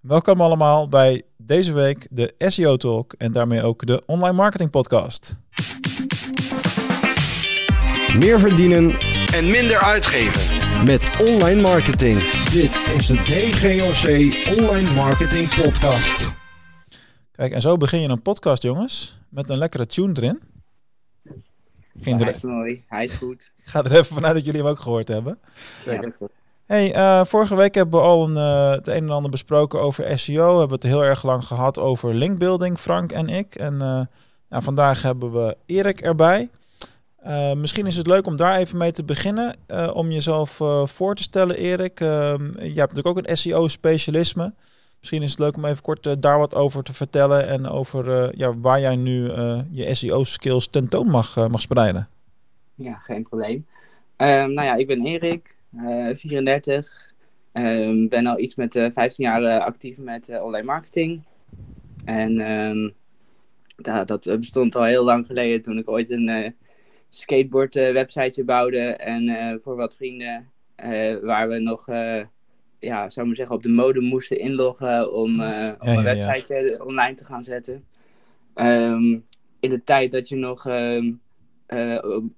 [0.00, 5.36] Welkom allemaal bij deze week de SEO Talk en daarmee ook de Online Marketing Podcast.
[8.18, 8.90] Meer verdienen
[9.32, 10.84] en minder uitgeven.
[10.84, 12.18] met online marketing.
[12.50, 16.20] Dit is de DGOC Online Marketing Podcast.
[17.32, 20.40] Kijk, en zo begin je een podcast, jongens, met een lekkere tune erin.
[22.00, 23.50] Ging Hij er, is mooi, hij is goed.
[23.62, 25.38] ik ga er even vanuit dat jullie hem ook gehoord hebben.
[25.84, 26.30] Ja, goed.
[26.70, 30.18] Hey, eh, vorige week hebben we al een, eh, het een en ander besproken over
[30.18, 30.52] SEO.
[30.52, 33.54] We hebben het heel erg lang gehad over linkbuilding, Frank en ik.
[33.54, 34.00] En eh,
[34.48, 36.48] nou, vandaag hebben we Erik erbij.
[37.56, 39.56] Misschien is het leuk om daar even mee te beginnen.
[39.94, 41.98] om jezelf voor te stellen, Erik.
[41.98, 44.52] Je hebt natuurlijk ook een SEO-specialisme.
[44.98, 47.48] Misschien is het leuk om even kort daar wat over te vertellen.
[47.48, 49.32] En over ja, waar jij nu
[49.70, 52.08] je SEO-skills tentoon mag, mag spreiden.
[52.74, 53.66] Ja, geen probleem.
[54.16, 55.54] Ehm, nou ja, ik ben Erik,
[56.14, 57.08] 34.
[57.52, 61.22] Ehm, ben al iets met eh 15 jaar eh, actief met eh, online marketing.
[62.04, 62.90] En ehm,
[63.76, 66.50] ja, dat eh, bestond al heel lang geleden toen ik ooit een eh,
[67.08, 68.78] skateboard eh, websiteje bouwde.
[68.96, 72.20] En eh, voor wat vrienden eh, waar we nog, eh,
[72.78, 76.86] ja, zou maar zeggen, op de mode moesten inloggen om, eh, een ja, website eh,
[76.86, 77.84] online te gaan zetten.
[78.54, 79.18] Ehm,
[79.60, 81.02] in de tijd dat je nog eh,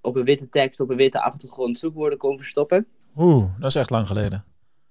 [0.01, 2.87] op een witte tekst, op een witte achtergrond zoekwoorden kon verstoppen.
[3.17, 4.45] Oeh, dat is echt lang geleden.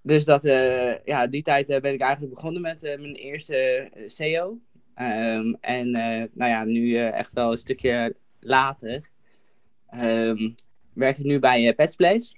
[0.03, 3.89] Dus dat, eh, ja, die tijd eh, ben ik eigenlijk begonnen met eh, mijn eerste
[4.05, 4.59] SEO.
[4.95, 5.91] Ehm, en
[6.33, 9.09] nou ja, nu echt wel een stukje later
[9.89, 10.49] ehm,
[10.93, 12.35] werk ik nu bij eh, Petsplace.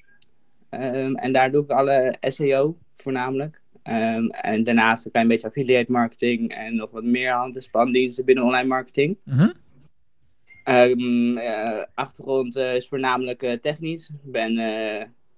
[0.69, 3.61] Ehm, en daar doe ik alle SEO voornamelijk.
[3.83, 8.43] En daarnaast een klein beetje affiliate marketing en nog wat meer hand- en spandiensten binnen
[8.43, 9.17] online marketing.
[9.23, 9.51] Mhm.
[11.93, 14.09] Achtergrond is voornamelijk technisch.
[14.09, 14.55] Ik ben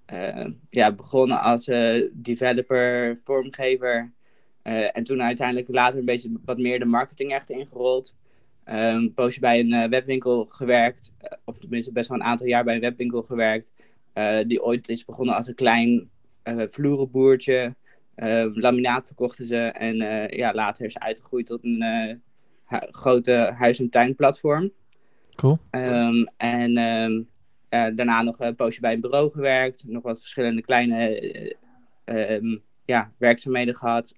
[0.05, 4.13] eh, ja, begonnen als eh, developer, vormgever.
[4.61, 8.15] eh, en toen uiteindelijk later een beetje wat meer de marketing echt ingerold.
[8.63, 11.11] Een poosje bij een webwinkel gewerkt.
[11.43, 13.71] of tenminste best wel een aantal jaar bij een webwinkel gewerkt.
[14.47, 16.09] die ooit is begonnen als een klein
[16.71, 17.75] vloerenboertje.
[18.53, 19.57] Laminaat verkochten ze.
[19.57, 19.95] En
[20.37, 21.83] ja, later is uitgegroeid tot een
[22.65, 24.71] hu- grote huis- en tuinplatform.
[25.35, 25.57] Cool.
[25.69, 27.19] Ehm, en ehm, eh,
[27.69, 29.83] daarna nog een poosje bij een bureau gewerkt.
[29.87, 31.19] Nog wat verschillende kleine
[32.05, 34.13] eh, ehm, ja, werkzaamheden gehad.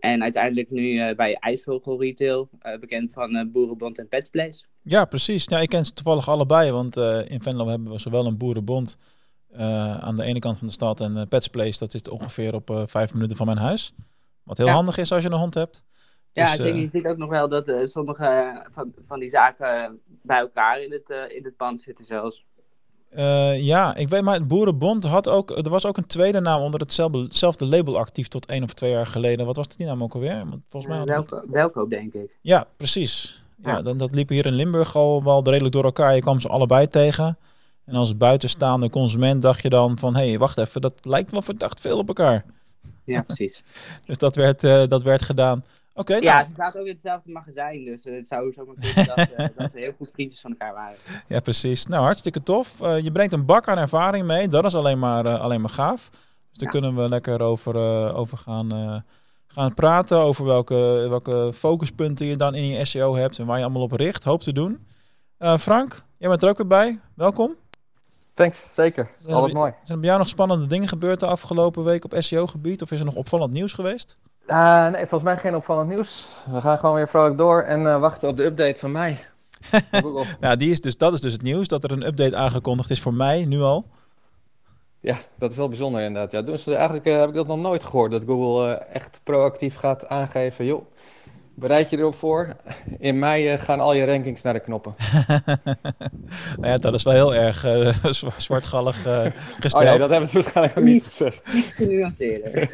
[0.00, 4.64] En uiteindelijk nu eh, bij IJsvogel Retail, eh, bekend van eh, Boerenbond en Pets Place.
[4.82, 5.44] Ja, precies.
[5.44, 8.98] Ja, ik ken ze toevallig allebei, want eh, in Venlo hebben we zowel een boerenbond
[9.52, 12.54] eh, aan de ene kant van de stad en uh, Pets Place, dat is ongeveer
[12.54, 13.92] op eh, vijf minuten van mijn huis.
[14.42, 14.72] Wat heel Ja.
[14.72, 15.84] handig is als je een hond hebt.
[16.32, 19.18] Ja, Dus, ik denk, eh, je ziet ook nog wel dat eh, sommige van, van
[19.20, 22.44] die zaken bij elkaar in het, eh, in het pand zitten zelfs.
[23.16, 26.62] Eh, ja, ik weet maar, het Boerenbond had ook, er was ook een tweede naam
[26.62, 29.46] onder hetzelfde, label actief tot één of twee jaar geleden.
[29.46, 30.44] Wat was die naam ook alweer?
[30.48, 31.18] Want volgens mij
[31.50, 32.30] welko- denk ik.
[32.40, 33.44] Ja, precies.
[33.62, 33.82] Ja, Ja.
[33.82, 36.14] dan, dat liep hier in Limburg al wel redelijk door elkaar.
[36.14, 37.38] Je kwam ze allebei tegen.
[37.84, 40.16] En als buitenstaande consument dacht je dan van...
[40.16, 42.44] hé, hey, wacht even, dat lijkt wel verdacht veel op elkaar.
[43.04, 43.62] Ja, precies.
[44.06, 45.64] Dus dat werd, eh, dat werd gedaan.
[45.96, 49.06] Oké, Ja, nou, ze zaten ook in hetzelfde magazijn, dus eh, het zou zomaar kunnen
[49.06, 50.96] dat, eh, dat ze heel goed vriendjes van elkaar waren.
[51.28, 51.86] ja, precies.
[51.86, 52.80] Nou, hartstikke tof.
[52.80, 54.48] Eh, je brengt een bak aan ervaring mee.
[54.48, 56.08] Dat is alleen maar, eh, alleen maar gaaf.
[56.10, 56.18] Dus
[56.64, 56.80] daar Ja.
[56.80, 58.96] kunnen we lekker over, eh, over gaan, eh,
[59.46, 60.18] gaan praten.
[60.18, 63.38] Over welke, welke focuspunten je dan in je SEO hebt.
[63.38, 64.24] En waar je allemaal op richt.
[64.24, 64.86] Hoop te doen.
[65.38, 67.00] Eh, Frank, jij bent er ook weer bij.
[67.14, 67.54] Welkom.
[68.34, 69.10] Thanks, zeker.
[69.28, 69.70] Altijd we- mooi.
[69.72, 72.82] Zijn er bij jou nog spannende dingen gebeurd de afgelopen week op SEO-gebied?
[72.82, 74.18] Of is er nog opvallend nieuws geweest?
[74.46, 76.32] Eh, nee, volgens mij geen opvallend nieuws.
[76.50, 79.26] We gaan gewoon weer vrolijk door en eh, wachten op de update van mij.
[80.40, 83.00] Ja, die is dus, dat is dus het nieuws, dat er een update aangekondigd is
[83.00, 83.86] voor mij, nu al.
[85.00, 86.32] Ja, dat is wel bijzonder inderdaad.
[86.32, 90.64] Ja, eigenlijk eh, heb ik dat nog nooit gehoord, dat Google echt proactief gaat aangeven.
[90.64, 90.84] Joh,
[91.56, 92.56] bereid je erop voor.
[92.98, 94.94] In mei eh, gaan al je rankings naar de knoppen.
[96.56, 99.26] nou ja, dat is wel heel erg eh, zwa- zwartgallig eh,
[99.60, 99.84] gesteld.
[99.84, 101.40] Oh nee, dat hebben ze waarschijnlijk ook niet gezegd.
[101.54, 102.70] Iets genuanceerder.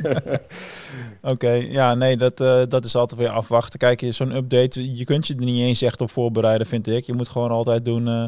[1.22, 3.79] Oké, ja, nee, dat, eh, dat is altijd weer afwachten.
[3.79, 7.05] Kijk, je- zo'n update, je kunt je er niet eens echt op voorbereiden, vind ik.
[7.05, 8.25] Je moet gewoon altijd doen eh,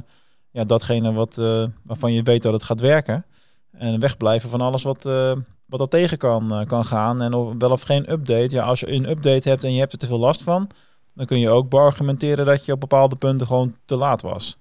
[0.50, 3.26] ja, datgene wat, eh, waarvan je weet dat het gaat werken.
[3.72, 5.32] En wegblijven van alles wat, eh,
[5.78, 7.22] wat er tegen kan, eh, kan gaan.
[7.22, 8.54] En of, wel of geen update.
[8.54, 10.68] Ja, als je een update hebt en je hebt er te veel last van,
[11.14, 14.58] dan kun je ook beargumenteren dat je op bepaalde punten gewoon te laat was.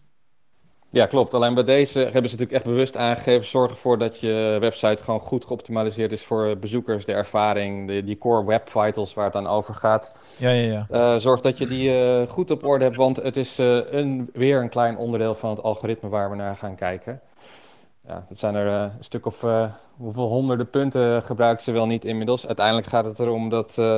[0.89, 1.33] Ja, klopt.
[1.33, 3.45] Alleen bij deze hebben ze natuurlijk echt bewust aangegeven.
[3.45, 8.18] Zorg ervoor dat je website gewoon goed geoptimaliseerd is voor bezoekers, de ervaring, de, die
[8.18, 10.16] core web vitals waar het aan over gaat.
[10.38, 10.88] Ja, ja, ja.
[10.89, 14.62] Eh, zorg dat je die eh, goed op orde hebt, want het is een, weer
[14.62, 17.21] een klein onderdeel van het algoritme waar we naar gaan kijken.
[18.08, 19.66] Ja, dat zijn er eh, een stuk of eh,
[19.98, 22.48] hoeveel honderden punten gebruiken ze wel niet inmiddels.
[22.48, 23.98] Uiteindelijk gaat het erom dat eh,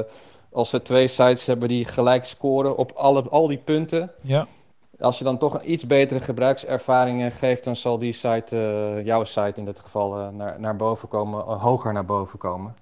[0.52, 4.12] als ze twee sites hebben die gelijk scoren op alle, al die punten.
[4.22, 4.48] Ja.
[5.00, 9.54] Als je dan toch een iets betere gebruikservaring geeft, dan zal die site, jouw site
[9.56, 12.76] in dit geval, naar, naar boven komen, hoger naar boven komen.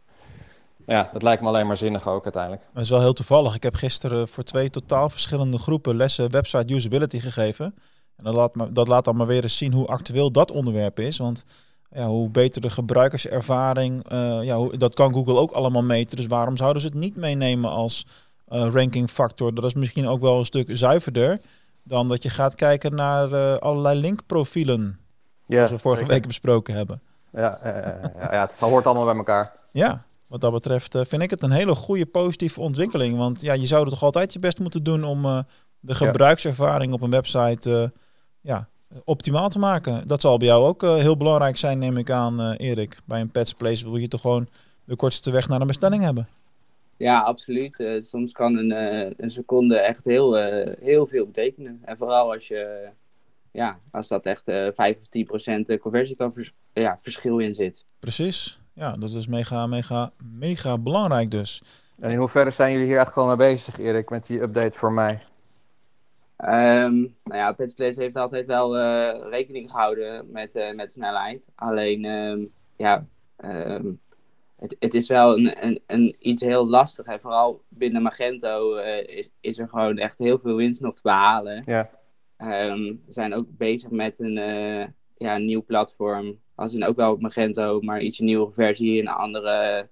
[0.85, 2.63] Ja, dat lijkt me alleen maar zinnig ook uiteindelijk.
[2.73, 3.55] Dat is wel heel toevallig.
[3.55, 7.75] Ik heb gisteren voor twee totaal verschillende groepen lessen website usability gegeven.
[8.17, 10.99] En dat laat, me, dat laat dan maar weer eens zien hoe actueel dat onderwerp
[10.99, 11.17] is.
[11.17, 11.45] Want
[11.91, 16.17] ja, hoe beter de gebruikerservaring, uh, ja, hoe, dat kan Google ook allemaal meten.
[16.17, 18.05] Dus waarom zouden ze het niet meenemen als
[18.49, 19.53] uh, ranking factor?
[19.53, 21.39] Dat is misschien ook wel een stuk zuiverder
[21.83, 24.99] dan dat je gaat kijken naar uh, allerlei linkprofielen.
[25.45, 26.15] Ja, zoals we vorige zeker.
[26.15, 26.99] week besproken hebben.
[27.31, 29.53] Ja, ja, ja, het hoort allemaal bij elkaar.
[29.71, 33.17] Ja, wat dat betreft vind ik het een hele goede positieve ontwikkeling.
[33.17, 35.21] Want ja, je zou er toch altijd je best moeten doen om
[35.79, 37.91] de gebruikservaring op een website
[38.43, 38.67] ja,
[39.03, 40.07] optimaal te maken.
[40.07, 42.97] Dat zal bij jou ook uh, heel belangrijk zijn, neem ik aan, uh, Erik.
[43.05, 44.47] Bij een Pets Place wil je toch gewoon
[44.83, 46.27] de kortste weg naar een bestelling hebben.
[46.97, 47.79] Ja, absoluut.
[47.79, 48.71] Uh, soms kan een,
[49.23, 50.35] een seconde echt heel,
[50.79, 51.81] heel veel betekenen.
[51.85, 52.89] En vooral als je,
[53.51, 57.85] ja, als dat echt 5 of 10 procent conversie kan vers ja, verschil in zit.
[57.99, 58.59] Precies.
[58.73, 61.61] Ja, dat is mega, mega, mega belangrijk dus.
[61.99, 64.93] En in hoeverre zijn jullie hier echt al mee bezig, Erik, met die update voor
[64.93, 65.21] mij?
[66.45, 71.49] Um, nou ja, Petsplace heeft altijd wel uh, rekening gehouden met, uh, met snelheid.
[71.55, 73.05] Alleen, um, ja,
[73.45, 74.01] um,
[74.55, 77.05] het, het is wel een, een, een, iets heel lastig.
[77.05, 81.01] En vooral binnen Magento uh, is, is er gewoon echt heel veel winst nog te
[81.01, 81.63] behalen.
[81.65, 81.89] Ja.
[82.37, 84.33] we zijn ook bezig met een,
[85.17, 86.39] ja, een nieuw platform.
[86.55, 89.89] Als in ook wel Magento, maar iets een nieuwe versie, een andere,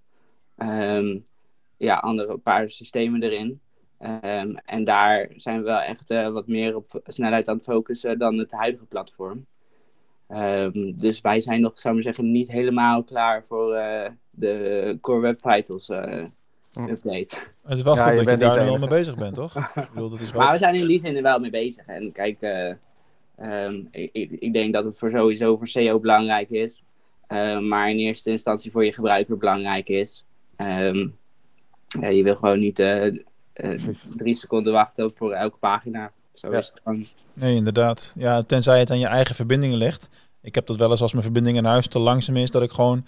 [1.78, 3.62] ja, andere paar systemen erin.
[4.04, 8.20] Um, en daar zijn we wel echt uh, wat meer op snelheid aan het focussen
[8.20, 9.46] dan het huidige platform.
[10.30, 14.98] Um, dus wij zijn nog, zou ik maar zeggen, niet helemaal klaar voor uh, de
[15.02, 16.24] Core Web Vitals uh,
[16.90, 17.38] update.
[17.64, 19.56] Het is wel ja, goed je dat je daar nu al mee bezig bent, toch?
[19.76, 20.42] ik bedoel, dat is wel...
[20.42, 21.86] Maar we zijn in die zin er wel mee bezig.
[21.86, 22.38] En kijk,
[23.42, 26.84] um, ik, ik, denk dat het voor sowieso voor SEO belangrijk is.
[27.62, 30.26] maar in eerste instantie voor je gebruiker belangrijk is.
[32.00, 33.16] ja, je wil gewoon niet uh,
[34.18, 36.12] drie seconden wachten voor elke pagina.
[36.34, 36.58] Zo ja.
[36.58, 37.06] is het gewoon.
[37.34, 38.14] Nee, inderdaad.
[38.18, 40.10] Ja, tenzij het aan je eigen verbindingen ligt.
[40.42, 42.72] Ik heb dat wel eens als mijn verbinding in huis te langzaam is, dat ik
[42.72, 43.06] gewoon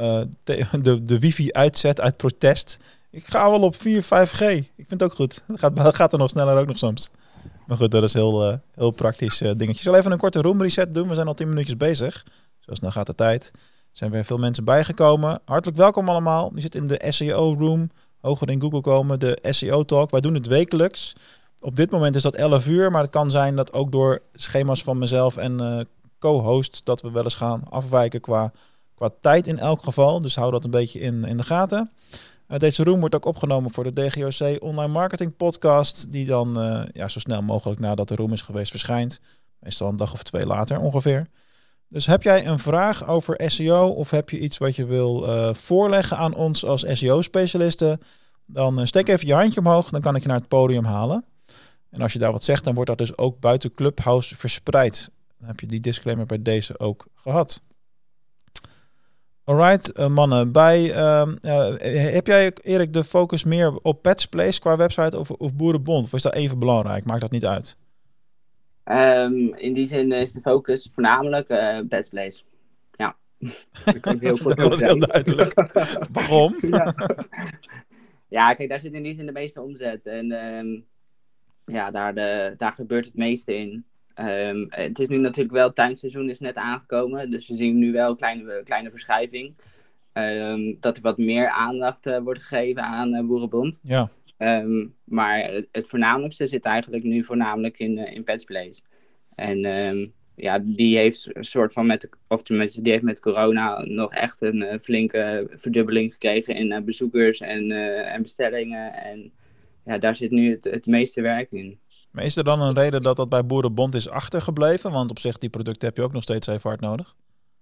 [0.00, 2.78] uh, de, de wifi uitzet uit protest.
[3.10, 4.40] Ik ga wel op 4, 5G.
[4.76, 5.42] Ik vind het ook goed.
[5.46, 7.10] Dat gaat, gaat er nog sneller ook nog soms.
[7.66, 9.72] Maar goed, dat is heel, uh, heel praktisch uh, dingetje.
[9.72, 11.08] Ik zal even een korte room reset doen.
[11.08, 12.26] We zijn al 10 minuutjes bezig.
[12.58, 13.50] Zo snel gaat de tijd.
[13.54, 13.60] Er
[13.98, 15.40] zijn weer veel mensen bijgekomen.
[15.44, 16.52] Hartelijk welkom allemaal.
[16.54, 17.90] Je zit in de SEO room
[18.22, 20.10] hoger in Google komen, de SEO Talk.
[20.10, 21.14] Wij doen het wekelijks.
[21.60, 24.82] Op dit moment is dat 11 uur, maar het kan zijn dat ook door schema's
[24.82, 25.80] van mezelf en uh,
[26.18, 28.52] co-hosts dat we wel eens gaan afwijken qua,
[28.94, 30.20] qua tijd in elk geval.
[30.20, 31.90] Dus hou dat een beetje in, in de gaten.
[32.48, 36.82] Uh, deze room wordt ook opgenomen voor de DGOC Online Marketing Podcast, die dan uh,
[36.92, 39.20] ja, zo snel mogelijk nadat de room is geweest verschijnt.
[39.58, 41.26] Meestal een dag of twee later ongeveer.
[41.92, 45.54] Dus heb jij een vraag over SEO of heb je iets wat je wil uh,
[45.54, 48.00] voorleggen aan ons als SEO-specialisten?
[48.46, 51.24] Dan uh, steek even je handje omhoog, dan kan ik je naar het podium halen.
[51.90, 55.10] En als je daar wat zegt, dan wordt dat dus ook buiten Clubhouse verspreid.
[55.38, 57.62] Dan heb je die disclaimer bij deze ook gehad.
[59.44, 60.52] Alright, uh, mannen.
[60.52, 61.36] Bij, ehm,
[62.12, 66.04] heb jij, Erik, de focus meer op Pets Place qua website of, of Boerenbond?
[66.04, 67.04] Of is dat even belangrijk?
[67.04, 67.76] Maakt dat niet uit?
[68.84, 72.42] Um, in die zin is de focus voornamelijk uh, Best Place.
[72.96, 73.16] Ja,
[73.84, 75.54] dat, kan heel dat was heel duidelijk.
[76.12, 76.56] Waarom?
[76.60, 76.94] ja.
[78.28, 78.54] ja.
[78.54, 80.06] kijk, daar zit in die zin de meeste omzet.
[80.06, 80.84] En um,
[81.64, 83.84] ja, daar, de, daar gebeurt het meeste in.
[84.14, 87.30] Um, het is nu natuurlijk wel, het tuinseizoen is net aangekomen.
[87.30, 89.54] Dus we zien nu wel een kleine, kleine verschuiving.
[90.80, 93.80] dat er wat meer aandacht uh, wordt gegeven aan uh, Boerenbond.
[93.82, 94.10] Ja.
[94.42, 98.82] Um, maar het, het, voornamelijkste zit eigenlijk nu voornamelijk in, uh, in Pets Place.
[99.34, 103.20] En um, ja, die heeft een soort van met, de, of tenminste, die heeft met
[103.20, 107.70] corona nog echt een uh, flinke verdubbeling gekregen in uh, bezoekers en,
[108.06, 108.94] en bestellingen.
[108.94, 109.32] En
[109.84, 111.78] ja, daar zit nu het, het meeste werk in.
[112.10, 114.92] Maar is er dan een reden dat dat bij Boerenbond is achtergebleven?
[114.92, 117.14] Want op zich, die producten heb je ook nog steeds even hard nodig.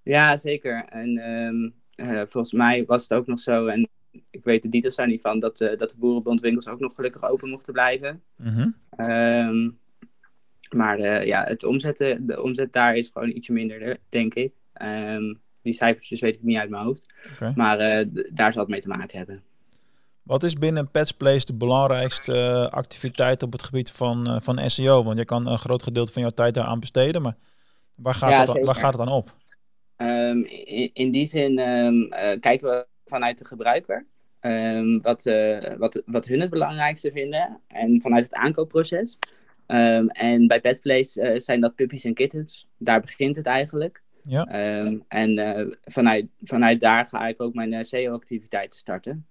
[0.02, 0.84] Ja, zeker.
[0.88, 1.74] En um,
[2.28, 3.88] volgens mij was het ook nog zo, en
[4.30, 7.24] ik weet de details daar niet van, dat, uh, dat de boerenbondwinkels ook nog gelukkig
[7.24, 8.22] open mochten blijven.
[8.36, 9.78] Mm um,
[10.70, 14.52] maar uh, ja, het omzetten, de omzet daar is gewoon ietsje minder, denk ik.
[14.82, 17.12] Um, die cijfertjes weet ik niet uit mijn hoofd.
[17.32, 17.52] Okay.
[17.54, 19.42] Maar uh, daar zal het mee te maken hebben.
[20.22, 25.02] Wat is binnen Pets Place de belangrijkste activiteit op het gebied van, van SEO?
[25.02, 27.36] Want je kan een groot gedeelte van jouw tijd daar aan besteden, maar
[27.96, 29.36] waar gaat, ja, dat, waar gaat het dan op?
[29.96, 34.06] Um, in, in, die zin um, uh, kijken we vanuit de gebruiker.
[34.40, 37.60] ehm, wat, eh, wat, wat hun het belangrijkste vinden.
[37.68, 39.18] En vanuit het aankoopproces.
[39.66, 42.68] Ehm, en bij Petplace eh, zijn dat puppies en kittens.
[42.78, 44.02] Daar begint het eigenlijk.
[44.24, 44.44] Ja.
[44.44, 49.26] Ehm, en eh, vanuit, vanuit daar ga ik ook mijn SEO-activiteiten starten.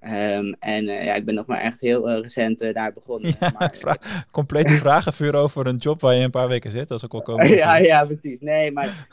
[0.00, 3.34] Ehm, en eh, ja, ik ben nog maar echt heel eh, recent eh, daar begonnen.
[3.40, 3.98] Ja, maar, vra-
[4.30, 6.90] complete vragenvuur over een job waar je een paar weken zit.
[6.90, 7.50] Is ook wel komisch.
[7.52, 8.40] ja, ja, precies.
[8.40, 9.06] Nee, maar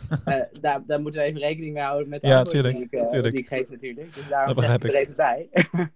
[0.62, 3.34] daar, daar moeten we even rekening mee houden met de Ja, tuurlijk, die, ik, tuurlijk.
[3.34, 4.13] die ik geef natuurlijk.
[4.13, 5.89] Dus daarom Dat zeg ik begrijp er even bij.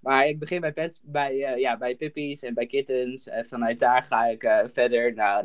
[0.00, 3.28] maar ik begin bij, pets, bij, ja, bij puppies en bij kittens.
[3.28, 5.42] En vanuit daar ga ik verder naar,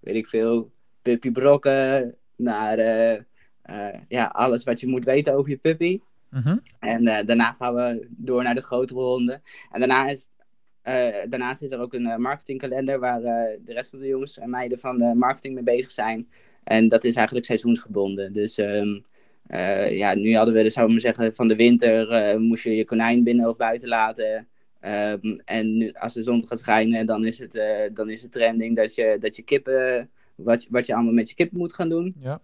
[0.00, 0.70] weet ik veel,
[1.02, 2.14] puppybrokken.
[2.36, 2.78] Naar
[4.08, 6.00] ja, alles wat je moet weten over je puppy.
[6.32, 6.56] Mhm.
[6.78, 9.42] En eh, daarna gaan we door naar de grotere honden.
[9.70, 10.30] En daarna is,
[10.82, 14.50] eh, daarnaast is er ook een eh, marketingkalender waar de rest van de jongens en
[14.50, 16.28] meiden van de marketing mee bezig zijn.
[16.64, 18.32] En dat is eigenlijk seizoensgebonden.
[18.32, 19.00] Dus ehm,
[19.46, 22.76] eh, ja, nu hadden we, dus, zou ik maar zeggen, van de winter moest je
[22.76, 24.48] je konijn binnen of buiten laten.
[24.80, 27.60] Ehm, en nu, als de zon gaat schijnen, dan is het,
[27.92, 31.28] dan is het trending dat je, dat je kippen, wat, je- wat je allemaal met
[31.28, 32.14] je kippen moet gaan doen.
[32.20, 32.40] Ja.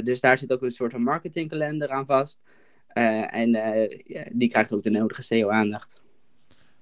[0.00, 2.40] Dus daar zit ook een soort van marketingkalender aan vast.
[2.88, 6.00] Eh, en eh, die krijgt ook de nodige SEO-aandacht.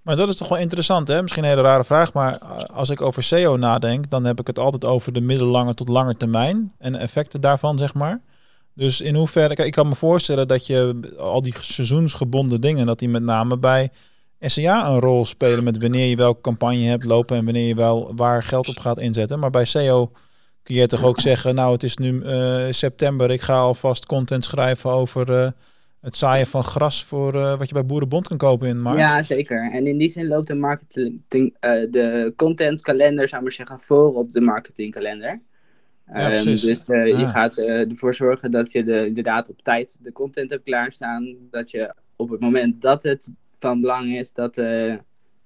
[0.02, 1.22] Maar dat is toch wel interessant, hè?
[1.22, 4.46] Misschien een hele rare vraag, maar uh, als ik over SEO nadenk, dan heb ik
[4.46, 8.20] het altijd over de middellange tot lange termijn en effecten daarvan, zeg maar.
[8.74, 12.98] Dus in hoeverre, kijk, ik kan me voorstellen dat je al die seizoensgebonden dingen, dat
[12.98, 13.90] die met name bij
[14.40, 18.12] SEA een rol spelen met wanneer je welke campagne hebt lopen en wanneer je wel
[18.16, 19.38] waar geld op gaat inzetten.
[19.38, 20.12] Maar bij SEO
[20.62, 24.44] kun je toch ook zeggen, nou het is nu eh, september, ik ga alvast content
[24.44, 25.50] schrijven over eh,
[26.06, 28.98] het zaaien van gras voor eh, wat je bij Boerenbond kan kopen in maart.
[28.98, 29.70] Ja, zeker.
[29.72, 34.14] En in die zin loopt de marketing, eh, de contentkalender, zou ik maar zeggen, voor
[34.14, 35.40] op de marketingkalender.
[36.06, 36.60] Ehm, precies.
[36.60, 40.64] dus eh, je gaat ervoor zorgen dat je de, inderdaad op tijd de content hebt
[40.64, 41.34] klaarstaan.
[41.50, 44.94] Dat je op het moment dat het van belang is, dat, eh,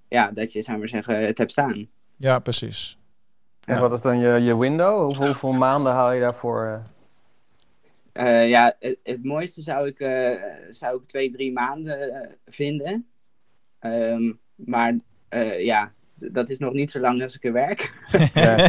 [0.08, 1.86] ja, dat je, zou maar zeggen, het hebt staan.
[2.16, 2.98] Ja, precies.
[3.64, 3.80] En Ja.
[3.80, 5.04] wat is dan je, je window?
[5.04, 6.82] Hoeveel, hoeveel maanden haal je daarvoor?
[8.12, 8.48] Eh?
[8.48, 13.06] Ja, het, het mooiste zou ik, eh, zou ik twee, drie maanden eh, vinden.
[13.78, 14.98] Ehm, maar
[15.28, 17.92] eh, ja, dat is nog niet zo lang als ik er werk.
[18.34, 18.56] Ja,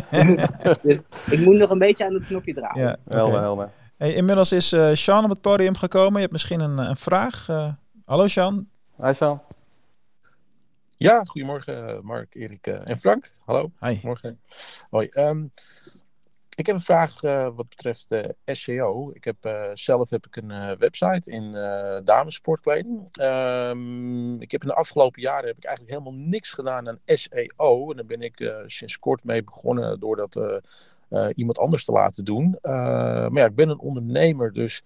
[0.83, 0.99] dus
[1.31, 2.85] ik moet nog een beetje aan het knopje draaien.
[2.85, 3.69] Ja, helder, helder.
[3.97, 6.13] Hey, inmiddels is eh Sean op het podium gekomen.
[6.13, 7.49] Je hebt misschien een, een vraag.
[7.49, 7.73] Eh,
[8.05, 8.69] hallo Sean.
[9.03, 9.41] Hi Sean.
[10.97, 13.33] Ja, goedemorgen Mark, Erik en Frank.
[13.45, 13.99] Hallo, Hi.
[14.03, 14.39] morgen.
[14.89, 15.07] Hoi.
[15.07, 15.43] ehm,
[16.55, 18.07] ik heb een vraag eh, wat betreft
[18.45, 19.11] SEO.
[19.13, 21.51] Ik heb, eh, zelf heb ik een eh, website in
[22.03, 23.09] damesportkleding.
[23.11, 27.89] Ehm, ik heb in de afgelopen jaren heb ik eigenlijk helemaal niks gedaan aan SEO.
[27.89, 30.61] En daar ben ik sinds kort mee begonnen door dat
[31.35, 32.57] iemand anders te laten doen.
[32.61, 34.83] Maar ja, ik ben een ondernemer, dus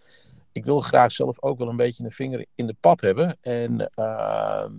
[0.52, 3.38] ik wil graag zelf ook wel een beetje een vinger in de pap hebben.
[3.42, 4.72] En ehm,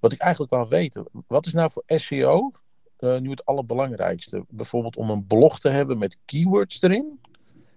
[0.00, 2.52] wat ik eigenlijk wou weten, wat is nou voor SEO
[3.02, 4.44] eh, nu het allerbelangrijkste?
[4.48, 7.20] Bijvoorbeeld om een blog te hebben met keywords erin.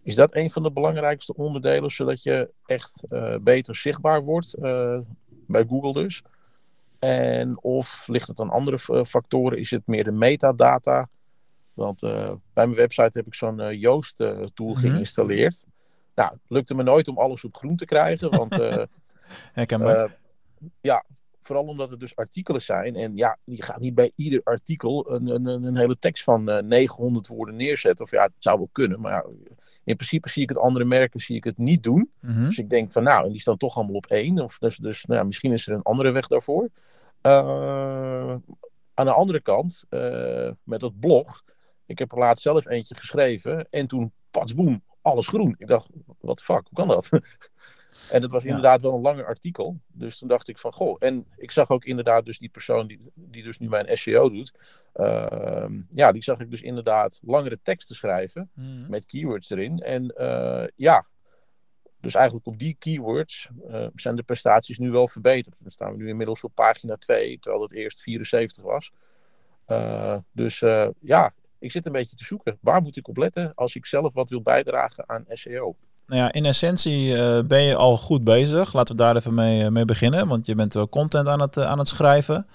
[0.04, 5.00] Is dat een van de belangrijkste onderdelen, zodat je echt eh, beter zichtbaar wordt, eh,
[5.48, 6.22] bij Google dus?
[7.00, 9.58] En of ligt het aan andere factoren?
[9.58, 11.10] Is het meer de metadata?
[11.74, 14.76] Want bij mijn website heb ik zo'n Joost-tool Mhm.
[14.78, 15.66] geïnstalleerd.
[16.16, 18.56] Nou, het lukte me nooit om alles op groen te krijgen, want
[19.54, 20.18] Herkenbaar.
[20.82, 21.04] ja,
[21.42, 22.96] vooral omdat het dus artikelen zijn.
[22.96, 26.64] En ja, je gaat niet bij ieder artikel een, een, een hele tekst van eh
[26.64, 28.06] 900 woorden neerzetten.
[28.06, 29.02] Of ja, het zou wel kunnen.
[29.02, 29.26] Maar ja,
[29.84, 32.12] in principe zie ik het andere merken zie ik het niet doen.
[32.20, 32.46] Mhm.
[32.46, 34.40] Dus ik denk van nou, en die staan toch allemaal op één.
[34.40, 36.70] Of dus, dus nou ja, misschien is er een andere weg daarvoor.
[37.22, 38.36] Eh,
[38.94, 41.44] aan de andere kant, eh, met dat blog.
[41.86, 43.68] Ik heb er laatst zelf eentje geschreven.
[43.70, 45.56] En toen, pats boem, alles groen.
[45.58, 47.10] Ik dacht, wat de fuck, hoe kan dat?
[48.12, 49.80] En het was inderdaad wel een langer artikel.
[49.88, 50.96] Dus toen dacht ik van, goh.
[51.00, 54.54] En ik zag ook inderdaad dus die persoon die, die dus nu mijn SEO doet.
[54.94, 58.50] ehm, ja, die zag ik dus inderdaad langere teksten schrijven.
[58.54, 58.90] Mhm.
[58.90, 59.80] Met keywords erin.
[59.80, 61.06] En eh, ja,
[62.00, 65.58] dus eigenlijk op die keywords eh, zijn de prestaties nu wel verbeterd.
[65.60, 68.92] Dan staan we nu inmiddels op pagina 2, terwijl het eerst 74 was.
[69.66, 70.60] Eh, dus
[71.00, 72.58] ja, ik zit een beetje te zoeken.
[72.62, 75.76] Waar moet ik op letten als ik zelf wat wil bijdragen aan SEO?
[76.12, 78.74] Nou ja, in essentie eh, ben je al goed bezig.
[78.74, 80.28] Laten we daar even mee, eh, mee beginnen.
[80.28, 82.48] Want je bent wel content aan het, eh, aan het schrijven.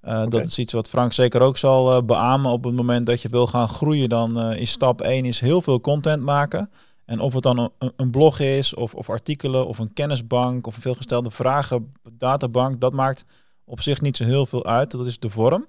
[0.00, 2.50] Dat is iets wat Frank zeker ook zal beamen.
[2.50, 5.80] Op het moment dat je wil gaan groeien, dan is stap 1 is heel veel
[5.80, 6.70] content maken.
[7.04, 10.76] En of het dan een, een blog is, of, of artikelen, of een kennisbank, of
[10.76, 13.24] een veelgestelde vragen databank, dat maakt
[13.64, 14.90] op zich niet zo heel veel uit.
[14.90, 15.66] Dat is de vorm.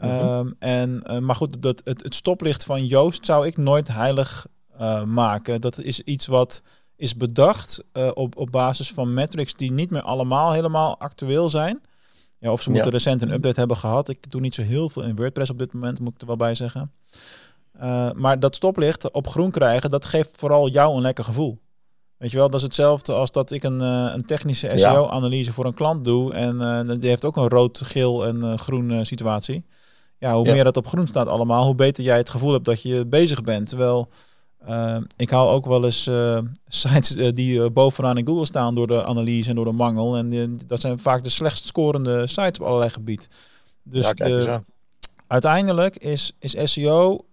[0.00, 4.46] Ehm, en, maar goed, dat, het, het stoplicht van Joost zou ik nooit heilig
[4.78, 5.60] eh, maken.
[5.60, 6.62] Dat is iets wat
[6.96, 11.80] is bedacht eh, op, op basis van metrics die niet meer allemaal helemaal actueel zijn.
[12.38, 12.96] Ja, of ze moeten Ja.
[12.96, 14.08] recent een update hebben gehad.
[14.08, 16.36] Ik doe niet zo heel veel in WordPress op dit moment, moet ik er wel
[16.36, 16.92] bij zeggen.
[17.72, 21.58] Eh, maar dat stoplicht op groen krijgen, dat geeft vooral jou een lekker gevoel.
[22.16, 24.76] Weet je wel, dat is hetzelfde als dat ik een, een technische Ja.
[24.92, 26.32] SEO-analyse voor een klant doe.
[26.34, 29.64] En die heeft ook een rood, geel en groen situatie.
[30.18, 30.52] Ja, hoe Ja.
[30.52, 33.42] meer dat op groen staat allemaal, hoe beter jij het gevoel hebt dat je bezig
[33.42, 33.68] bent.
[33.68, 34.08] Terwijl
[34.66, 36.38] eh, ik haal ook wel eens eh,
[36.68, 40.16] sites eh, die eh, bovenaan in Google staan door de analyse en door de mangel.
[40.16, 43.28] En dat zijn vaak de slechtst scorende sites op allerlei gebied.
[43.82, 44.60] Dus ja, de,
[45.26, 47.24] uiteindelijk is, is SEO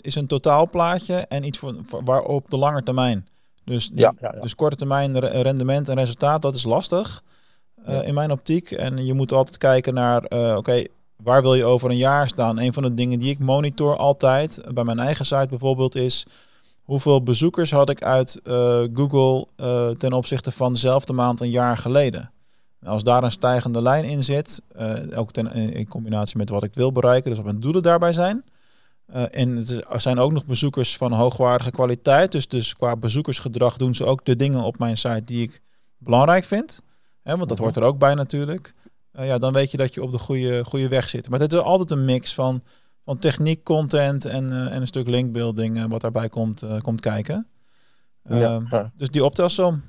[0.00, 3.26] is een totaalplaatje en iets voor, voor- waar op de lange termijn.
[3.64, 7.22] Dus, Ja, dus korte termijn re- rendement en resultaat, dat is lastig
[8.02, 8.70] in mijn optiek.
[8.70, 10.24] En je moet altijd kijken naar,
[10.56, 10.84] oké,
[11.22, 12.58] waar wil je over een jaar staan?
[12.58, 16.26] Een van de dingen die ik monitor altijd, bij mijn eigen site bijvoorbeeld, is
[16.82, 21.76] hoeveel bezoekers had ik uit eh, Google eh, ten opzichte van dezelfde maand een jaar
[21.76, 22.30] geleden.
[22.80, 26.62] En Als daar een stijgende lijn in zit, eh, ook ten, in combinatie met wat
[26.62, 28.44] ik wil bereiken, dus wat mijn doelen daarbij zijn.
[29.30, 32.32] En het er zijn ook nog bezoekers van hoogwaardige kwaliteit.
[32.32, 35.60] Dus, dus qua bezoekersgedrag doen ze ook de dingen op mijn site die ik
[35.98, 36.82] belangrijk vind.
[37.22, 37.66] Hè, want dat Mhm.
[37.66, 38.74] hoort er ook bij natuurlijk.
[39.12, 41.30] Eh, ja, dan weet je dat je op de goede, goede weg zit.
[41.30, 42.62] Maar het is altijd een mix van,
[43.04, 47.48] van techniek, content en, eh, en een stuk linkbuilding eh, wat daarbij komt, komt kijken.
[48.22, 48.90] Ja, ja.
[48.96, 49.82] Dus die optelsom.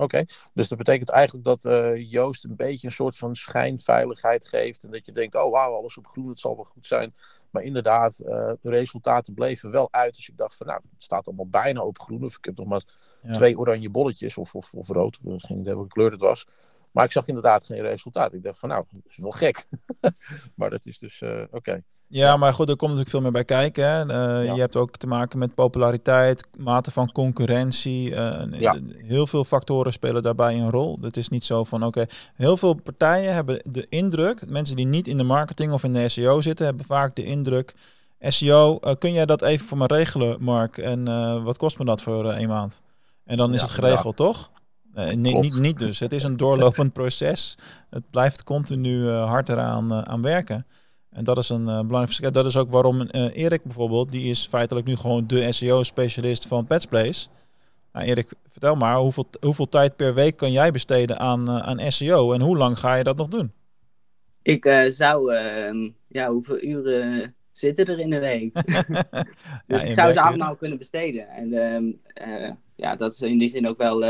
[0.00, 1.62] Oké, dus dat betekent eigenlijk dat
[2.10, 4.84] Joost een beetje een soort van schijnveiligheid geeft.
[4.84, 7.14] En dat je denkt, oh wauw, alles op groen, het zal wel goed zijn.
[7.50, 10.14] Maar inderdaad, de resultaten bleven wel uit.
[10.14, 12.24] Dus ik dacht van, nou, het staat allemaal bijna op groen.
[12.24, 12.82] Of ik heb nog maar
[13.22, 13.32] Ja.
[13.32, 15.18] twee oranje bolletjes of, of, of rood.
[15.22, 16.46] Geen idee welke kleur het was.
[16.92, 18.32] Maar ik zag inderdaad geen resultaat.
[18.32, 19.66] Ik dacht van, nou, dat is wel gek.
[20.56, 21.82] maar dat is dus, eh, oké.
[22.10, 23.84] Ja, maar goed, er komt natuurlijk veel meer bij kijken.
[23.88, 24.00] Hè.
[24.00, 24.54] Eh, Ja.
[24.54, 28.14] Je hebt ook te maken met populariteit, mate van concurrentie.
[28.14, 28.78] eh, Ja.
[28.96, 30.98] Heel veel factoren spelen daarbij een rol.
[31.00, 32.04] Het is niet zo van, oké,
[32.34, 36.08] heel veel partijen hebben de indruk, mensen die niet in de marketing of in de
[36.08, 37.74] SEO zitten, hebben vaak de indruk,
[38.20, 40.78] SEO, kun jij dat even voor me regelen, Mark?
[40.78, 41.04] En
[41.44, 42.82] wat kost me dat voor een maand?
[43.24, 44.50] En dan is Ja, het geregeld, toch?
[45.04, 46.00] Nee, niet, niet, dus.
[46.00, 47.58] Het is een doorlopend proces.
[47.90, 50.66] Het blijft continu eh, hard eraan eh, aan werken.
[51.10, 52.32] En dat is een eh, belangrijk verschil.
[52.32, 56.66] Dat is ook waarom eh, Erik bijvoorbeeld, die is feitelijk nu gewoon de SEO-specialist van
[56.66, 57.28] Petsplace.
[57.92, 61.92] Nou, Erik, vertel maar, hoeveel, hoeveel tijd per week kan jij besteden aan, eh, aan
[61.92, 63.52] SEO en hoe lang ga je dat nog doen?
[64.42, 68.54] Ik eh, zou, ehm, ja, hoeveel uren zitten er in de week?
[68.54, 68.82] Dus
[69.66, 71.28] Ja, ik zou ze allemaal kunnen besteden.
[71.28, 71.84] En ehm,
[72.14, 74.04] eh, ja, dat is in die zin ook wel.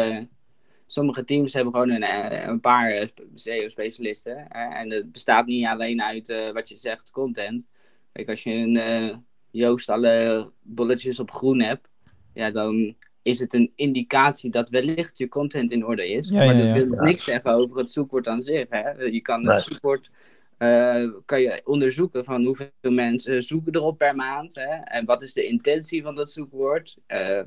[0.88, 4.48] Sommige teams hebben gewoon een, eh, een paar eh, spe- SEO-specialisten.
[4.50, 7.68] en het bestaat niet alleen uit eh, wat je zegt, content.
[8.12, 9.16] Kijk, als je een eh,
[9.50, 11.88] Joost alle bolletjes op groen hebt,
[12.34, 16.28] ja, dan is het een indicatie dat wellicht je content in orde is.
[16.28, 17.02] Ja, maar ja, dat wil Ja.
[17.02, 18.66] niks zeggen over het zoekwoord aan zich.
[18.68, 18.90] Hè?
[18.90, 20.10] Je kan het zoekwoord
[20.58, 24.54] eh, kan je onderzoeken van hoeveel mensen zoeken erop per maand.
[24.54, 24.74] Hè?
[24.84, 26.96] En wat is de intentie van dat zoekwoord?
[27.06, 27.40] Eh,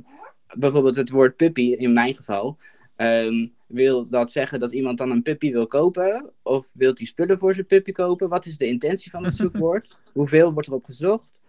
[0.54, 2.58] bijvoorbeeld het woord puppy in mijn geval.
[3.02, 6.32] Ehm, wil dat zeggen dat iemand dan een puppy wil kopen?
[6.42, 8.30] Of wil hij spullen voor zijn puppy kopen?
[8.30, 10.02] Wat is de intentie van het zoekwoord?
[10.14, 11.42] Hoeveel wordt erop gezocht?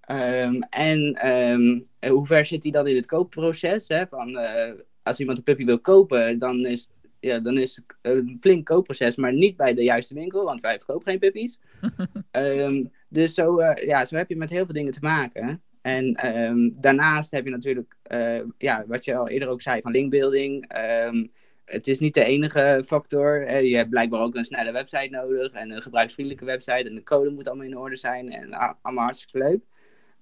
[0.00, 3.88] Ehm, en en hoe ver zit hij dan in het koopproces?
[3.88, 4.06] Hè?
[4.06, 6.88] Van, eh, als iemand een puppy wil kopen, dan is,
[7.20, 10.76] ja, dan is het een flink koopproces, maar niet bij de juiste winkel, want wij
[10.76, 11.60] verkopen geen puppies.
[13.08, 15.62] Dus zo, eh, ja, zo heb je met heel veel dingen te maken.
[15.80, 19.92] En ehm, daarnaast heb je natuurlijk, eh, ja, wat je al eerder ook zei, van
[19.92, 20.68] linkbuilding.
[20.68, 21.26] Ehm,
[21.64, 23.60] het is niet de enige factor.
[23.62, 26.88] Je hebt blijkbaar ook een snelle website nodig en een gebruiksvriendelijke website.
[26.88, 29.62] En de code moet allemaal in orde zijn en allemaal hartstikke leuk.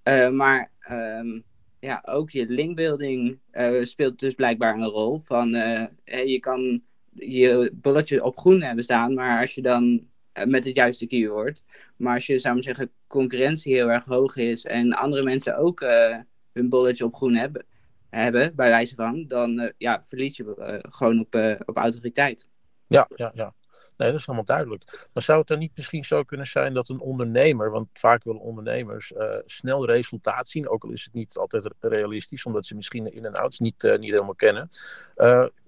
[0.03, 1.40] Eh, maar ehm,
[1.81, 5.21] ja, ook je linkbuilding eh, speelt dus blijkbaar een rol.
[5.25, 5.87] Van, hè,
[6.21, 10.07] je kan je bulletje op groen hebben staan, maar als je dan
[10.44, 11.62] met het juiste keyword.
[11.97, 15.81] Maar als je, zou ik zeggen, concurrentie heel erg hoog is en andere mensen ook
[15.81, 16.16] eh,
[16.53, 17.64] hun bolletje op groen hebben,
[18.11, 22.49] hebben bij wijze van, dan eh, ja, verlies je eh, gewoon op, op autoriteit.
[22.87, 23.55] Ja, ja, ja.
[23.97, 25.09] Nee, dat is helemaal duidelijk.
[25.12, 28.40] Maar zou het dan niet misschien zo kunnen zijn dat een ondernemer, want vaak willen
[28.40, 29.12] ondernemers
[29.47, 33.35] snel resultaat zien, ook al is het niet altijd realistisch, omdat ze misschien in- en
[33.35, 34.71] outs niet, niet helemaal kennen.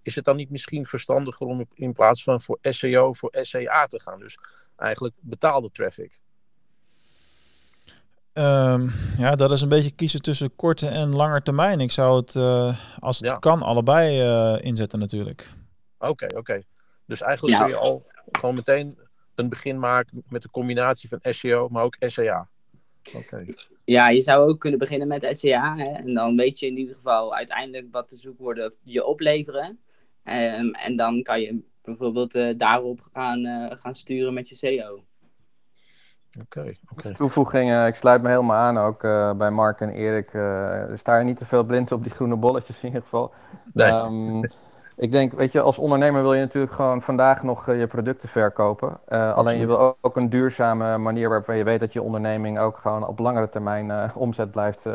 [0.02, 4.00] Is het dan niet misschien verstandiger om in plaats van voor SEO voor SEA te
[4.00, 4.18] gaan?
[4.18, 4.38] Dus
[4.76, 6.20] eigenlijk betaalde traffic.
[8.32, 8.88] Ehm,
[9.18, 11.80] ja, dat is een beetje kiezen tussen korte en lange termijn.
[11.80, 13.36] Ik zou het, eh, als het Ja.
[13.36, 15.52] kan, allebei eh, inzetten natuurlijk.
[15.98, 16.62] Oké, oké.
[17.06, 17.62] Dus eigenlijk Ja.
[17.64, 18.98] kun je al gewoon meteen
[19.34, 22.48] een begin maken met een combinatie van SEO, maar ook SEA.
[23.14, 23.44] Oké.
[23.84, 25.76] Ja, je zou ook kunnen beginnen met SEA.
[25.76, 29.80] Hè, en dan weet je in ieder geval uiteindelijk wat de zoekwoorden je opleveren.
[30.22, 35.04] Ehm, en dan kan je bijvoorbeeld eh, daarop gaan, eh, gaan sturen met je SEO.
[36.38, 37.12] Oké, oké.
[37.12, 40.34] Toevoeging, eh, ik sluit me helemaal aan ook eh, bij Mark en Erik.
[40.34, 43.32] eh, er sta je niet te veel blind op die groene bolletjes in ieder geval.
[43.72, 43.90] Nee.
[43.90, 44.42] Ehm,
[44.96, 48.28] ik denk, weet je, als ondernemer wil je natuurlijk gewoon vandaag nog eh, je producten
[48.28, 48.98] verkopen.
[49.08, 53.06] Alleen je wil ook, een duurzame manier waarvan je weet dat je onderneming ook gewoon
[53.06, 54.86] op langere termijn omzet blijft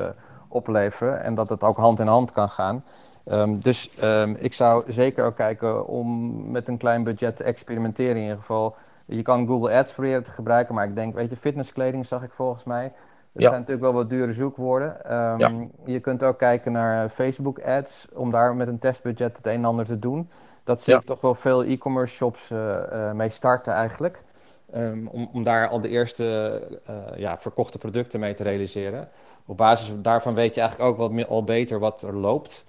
[0.48, 1.24] opleveren.
[1.24, 2.84] En dat het ook hand in hand kan gaan.
[3.26, 8.16] Ehm, dus ehm, ik zou zeker ook kijken om met een klein budget te experimenteren
[8.16, 8.76] in ieder geval.
[9.06, 12.32] Je kan Google Ads proberen te gebruiken, maar ik denk, weet je, fitnesskleding zag ik
[12.32, 12.92] volgens mij.
[13.32, 13.42] Ja.
[13.42, 15.06] zijn natuurlijk wel wat dure zoekwoorden.
[15.06, 15.52] Ehm, Ja.
[15.86, 19.54] Je kunt ook kijken naar eh, Facebook ads, om daar met een testbudget het een
[19.54, 20.30] en ander te doen.
[20.64, 21.00] Dat zie Ja.
[21.00, 24.24] ik toch wel veel e-commerce shops eh, eh, mee starten eigenlijk.
[24.74, 26.62] Ehm, om, om daar al de eerste
[27.16, 29.08] ja, verkochte producten mee te realiseren.
[29.46, 32.66] Op basis daarvan weet je eigenlijk ook wat al beter wat er loopt.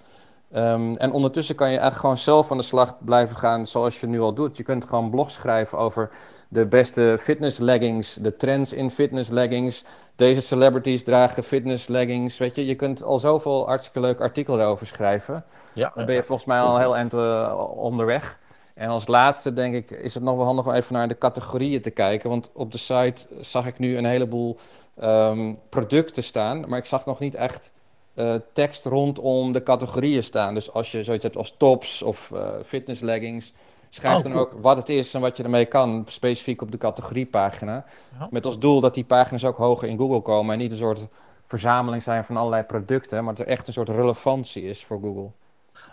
[0.51, 4.07] Ehm, en ondertussen kan je eigenlijk gewoon zelf aan de slag blijven gaan zoals je
[4.07, 4.57] nu al doet.
[4.57, 6.09] Je kunt gewoon blogs schrijven over
[6.49, 9.85] de beste fitness leggings, de trends in fitness leggings.
[10.15, 12.37] Deze celebrities dragen fitness leggings.
[12.37, 15.43] Weet je, je kunt al zoveel hartstikke leuk artikel daarover schrijven.
[15.73, 18.39] Ja, Dan ben je volgens mij al heel eind eh, onderweg.
[18.73, 21.81] En als laatste denk ik, is het nog wel handig om even naar de categorieën
[21.81, 22.29] te kijken.
[22.29, 24.57] Want op de site zag ik nu een heleboel
[24.99, 27.71] ehm, producten staan, maar ik zag nog niet echt
[28.17, 30.53] eh, tekst rondom de categorieën staan.
[30.53, 33.53] Dus als je zoiets hebt als tops of eh fitness leggings,
[33.89, 36.77] schrijf Oh, dan ook wat het is en wat je ermee kan, specifiek op de
[36.77, 37.85] categoriepagina.
[38.19, 38.27] Ja.
[38.31, 41.07] Met als doel dat die pagina's ook hoger in Google komen en niet een soort
[41.45, 45.29] verzameling zijn van allerlei producten, maar dat er echt een soort relevantie is voor Google.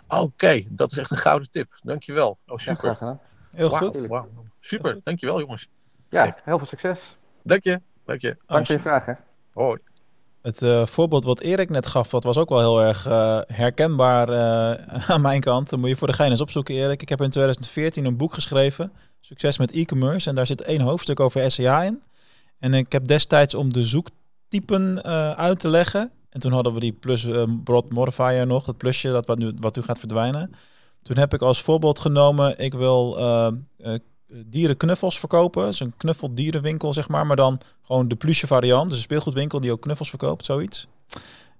[0.07, 1.71] Oké, dat is echt een gouden tip.
[1.83, 2.29] Dankjewel.
[2.29, 2.77] Oh, Ja, super.
[2.77, 3.19] graag gedaan.
[3.51, 4.07] Heel goed.
[4.59, 5.69] Super, dankjewel jongens.
[6.09, 7.17] Ja, heel veel succes.
[7.41, 7.81] Dank je.
[8.05, 8.37] Dank je.
[8.45, 9.19] Dank voor je vragen.
[9.53, 9.79] Hoi.
[10.45, 14.29] Het eh, voorbeeld wat Erik net gaf, dat was ook wel heel erg eh, herkenbaar
[14.29, 15.69] eh, aan mijn kant.
[15.69, 17.01] Dan moet je voor degene eens opzoeken, Erik.
[17.01, 20.29] Ik heb in 2014 een boek geschreven, Succes met e-commerce.
[20.29, 22.01] En daar zit één hoofdstuk over SEA in.
[22.59, 25.03] En ik heb destijds om de zoektypen
[25.35, 26.11] uit te leggen.
[26.29, 27.27] En toen hadden we die plus
[27.63, 30.51] broad modifier nog, het plusje dat wat nu, wat nu gaat verdwijnen.
[31.01, 33.17] Toen heb ik als voorbeeld genomen, ik wil
[34.45, 35.65] dierenknuffels verkopen.
[35.65, 37.25] Dus een knuffeldierenwinkel, zeg maar.
[37.25, 38.87] Maar dan gewoon de plusje variant.
[38.87, 40.87] Dus een speelgoedwinkel die ook knuffels verkoopt, zoiets.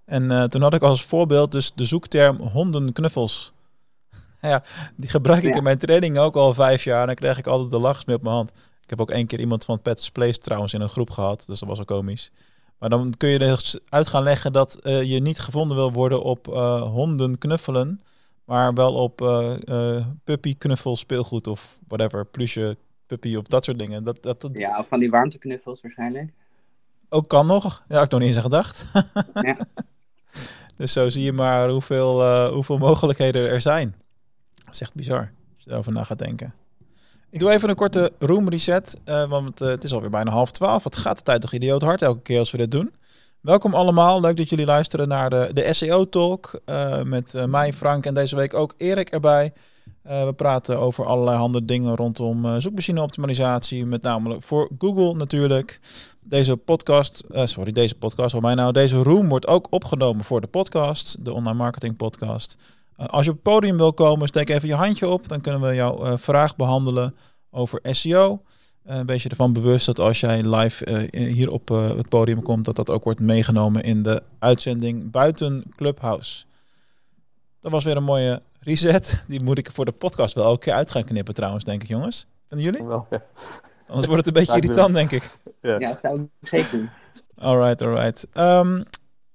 [0.05, 3.53] En eh, toen had ik als voorbeeld dus de zoekterm hondenknuffels.
[4.41, 4.63] ja,
[4.97, 5.57] die gebruik ik Ja.
[5.57, 7.01] in mijn training ook al vijf jaar.
[7.01, 8.49] En dan krijg ik altijd de lachs mee op mijn hand.
[8.81, 11.43] Ik heb ook één keer iemand van Pets Place trouwens in een groep gehad.
[11.47, 12.31] Dus dat was wel komisch.
[12.79, 16.23] Maar dan kun je er uit gaan leggen dat eh, je niet gevonden wil worden
[16.23, 17.99] op eh, honden knuffelen.
[18.45, 22.25] Maar wel op eh, eh, puppy knuffel speelgoed of whatever.
[22.25, 24.03] Plusje puppy of dat soort dingen.
[24.03, 26.31] Dat, dat, dat Ja, of van die warmteknuffels waarschijnlijk.
[27.09, 27.83] ook kan nog.
[27.87, 28.85] Ja, ik nog niet eens aan gedacht.
[29.33, 29.57] Ja.
[30.75, 33.95] Dus zo zie je maar hoeveel, eh, hoeveel mogelijkheden er zijn.
[34.53, 36.53] Dat is echt bizar, als je erover na gaat denken.
[37.29, 40.83] Ik doe even een korte room reset, want het is alweer bijna half twaalf.
[40.83, 42.93] Wat gaat de tijd toch idioot hard elke keer als we dit doen.
[43.45, 47.73] Welkom allemaal, leuk dat jullie luisteren naar de, de SEO Talk eh, met eh, mij,
[47.73, 49.53] Frank en deze week ook Erik erbij.
[50.03, 55.79] Eh, we praten over allerlei handen dingen rondom zoekmachine-optimalisatie, met name voor Google natuurlijk.
[56.19, 60.47] Deze podcast, sorry, deze podcast, voor mij nou, deze room wordt ook opgenomen voor de
[60.47, 62.57] podcast, de online marketing podcast.
[62.95, 65.75] Als je op het podium wil komen, steek even je handje op, dan kunnen we
[65.75, 67.15] jouw vraag behandelen
[67.51, 68.41] over SEO.
[68.89, 72.41] Uh, wees je ervan bewust dat als jij live uh, hier op uh, het podium
[72.41, 76.45] komt, dat dat ook wordt meegenomen in de uitzending buiten Clubhouse.
[77.59, 79.23] Dat was weer een mooie reset.
[79.27, 81.87] Die moet ik voor de podcast wel elke keer uit gaan knippen trouwens, denk ik
[81.87, 82.27] jongens.
[82.47, 82.87] Vinden jullie?
[82.87, 83.23] Wel, ja.
[83.87, 85.37] Anders wordt het een beetje irritant, denk ik.
[85.61, 86.89] Ja, ja dat zou ik zeker doen.
[87.35, 88.27] Alright, alright.
[88.33, 88.83] Um,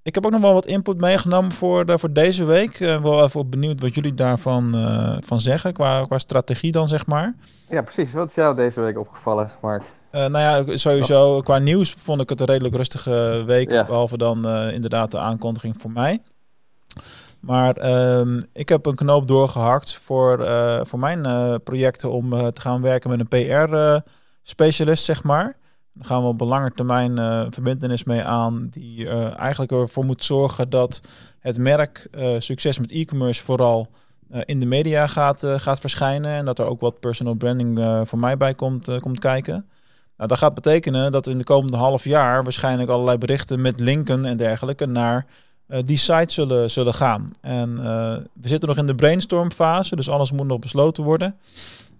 [0.02, 2.80] ik heb ook nog wel wat input meegenomen voor, uh, voor deze week.
[2.80, 7.06] Uh, wel even benieuwd wat jullie daarvan uh, van zeggen, qua, qua strategie dan, zeg
[7.06, 7.34] maar.
[7.68, 8.12] Ja, precies.
[8.12, 9.82] Wat is jou deze week opgevallen, Mark?
[10.12, 13.70] Uh, nou ja, sowieso qua nieuws vond ik het een redelijk rustige week.
[13.70, 13.84] Ja.
[13.84, 16.18] Behalve dan inderdaad de aankondiging voor mij.
[17.40, 20.46] Maar um, ik heb een knoop doorgehakt voor,
[20.82, 21.22] voor mijn
[21.62, 25.56] projecten om te gaan werken met een PR-specialist, zeg maar.
[25.94, 30.04] Daar gaan we op een lange termijn uh, verbindenis mee aan, die uh, eigenlijk ervoor
[30.04, 31.00] moet zorgen dat
[31.38, 33.88] het merk uh, succes met e-commerce vooral
[34.44, 36.30] in de media gaat, gaat verschijnen.
[36.30, 39.66] En dat er ook wat personal branding voor mij bij komt, komt kijken.
[40.16, 44.24] Nou, dat gaat betekenen dat in de komende half jaar waarschijnlijk allerlei berichten met linken
[44.24, 45.26] en dergelijke naar
[45.84, 47.32] die site zullen, zullen gaan.
[47.40, 47.76] En
[48.32, 51.36] we zitten nog in de brainstormfase, dus alles moet nog besloten worden.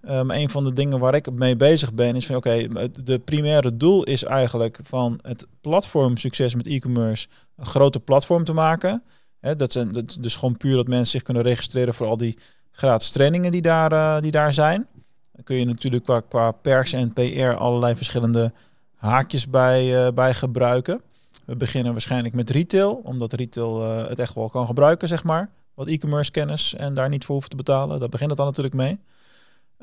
[0.03, 2.69] Maar een van de dingen waar ik mee bezig ben is van oké,
[3.03, 9.03] de primaire doel is eigenlijk van het platformsucces met e-commerce een grote platform te maken.
[9.41, 12.39] Dat zijn dus gewoon puur dat mensen zich kunnen registreren voor al die
[12.71, 14.87] gratis trainingen die daar, uh, die daar zijn.
[15.33, 18.53] Dan kun je natuurlijk qua, qua pers en PR allerlei verschillende
[18.95, 21.01] haakjes bij, uh, bij gebruiken.
[21.45, 25.51] We beginnen waarschijnlijk met retail, omdat retail uh, het echt wel kan gebruiken, zeg maar.
[25.75, 28.01] Wat e-commerce kennis en daar niet voor hoeft te betalen.
[28.01, 28.99] Daar begint het dan natuurlijk mee.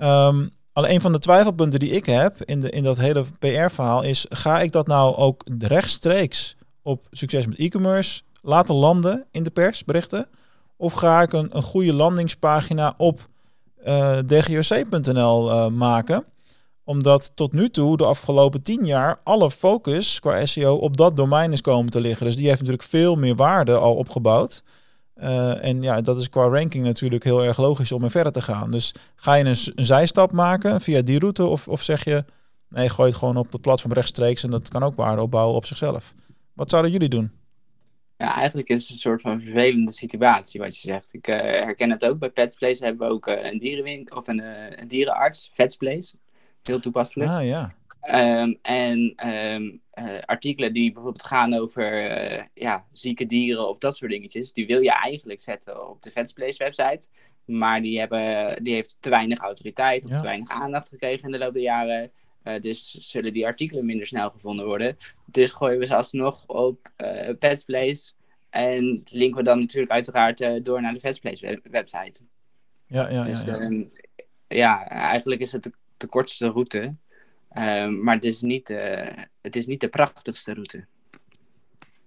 [0.03, 4.03] Um, alleen een van de twijfelpunten die ik heb in, de, in dat hele PR-verhaal
[4.03, 9.49] is: ga ik dat nou ook rechtstreeks op succes met e-commerce laten landen in de
[9.49, 10.27] persberichten?
[10.77, 13.27] Of ga ik een, een goede landingspagina op
[13.85, 16.25] uh, dgoc.nl uh, maken?
[16.83, 21.51] Omdat tot nu toe, de afgelopen tien jaar, alle focus qua SEO op dat domein
[21.51, 22.25] is komen te liggen.
[22.25, 24.63] Dus die heeft natuurlijk veel meer waarde al opgebouwd.
[25.19, 28.41] Uh, en ja, dat is qua ranking natuurlijk heel erg logisch om er verder te
[28.41, 28.71] gaan.
[28.71, 31.45] Dus ga je een, een zijstap maken via die route?
[31.45, 32.23] Of, of zeg je,
[32.69, 35.65] nee, gooi het gewoon op de platform rechtstreeks en dat kan ook waarde opbouwen op
[35.65, 36.13] zichzelf.
[36.53, 37.31] Wat zouden jullie doen?
[38.17, 41.13] Ja, eigenlijk is het een soort van vervelende situatie wat je zegt.
[41.13, 42.19] Ik uh, herken het ook.
[42.19, 44.41] Bij Petsplace hebben we ook uh, een, dierenwinkel of een,
[44.81, 46.15] een dierenarts, Vetsplace.
[46.63, 47.29] Heel toepasselijk.
[47.29, 47.71] Ah ja.
[48.13, 53.97] Um, en um, uh, artikelen die bijvoorbeeld gaan over uh, ja, zieke dieren of dat
[53.97, 57.07] soort dingetjes, die wil je eigenlijk zetten op de Vetsplace website.
[57.45, 60.17] Maar die, hebben, die heeft te weinig autoriteit of ja.
[60.17, 62.11] te weinig aandacht gekregen in de loop der jaren.
[62.43, 64.97] Uh, dus zullen die artikelen minder snel gevonden worden.
[65.25, 68.11] Dus gooien we ze alsnog op uh, Petsplace.
[68.49, 72.23] En linken we dan natuurlijk uiteraard uh, door naar de Vetsplace web website.
[72.85, 73.61] Ja, ja, dus, ja, ja.
[73.61, 73.89] Um,
[74.47, 76.95] ja, eigenlijk is het de, de kortste route.
[77.57, 79.07] Um, maar het is, niet, uh,
[79.41, 80.85] het is niet de prachtigste route.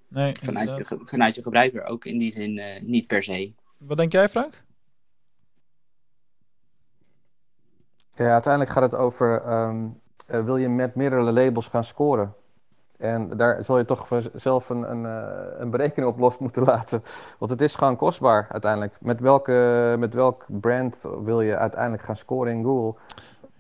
[0.09, 3.53] Nee, vanuit, je, vanuit je gebruiker ook in die zin uh, niet per se.
[3.77, 4.63] Wat denk jij, Frank?
[8.15, 12.35] Ja, uiteindelijk gaat het over: um, uh, wil je met meerdere labels gaan scoren?
[12.97, 15.05] En daar zul je toch zelf een, een,
[15.61, 17.03] een berekening op los moeten laten.
[17.39, 18.97] Want het is gewoon kostbaar uiteindelijk.
[19.01, 23.01] Met, welke, met welk brand wil je uiteindelijk gaan scoren in Google?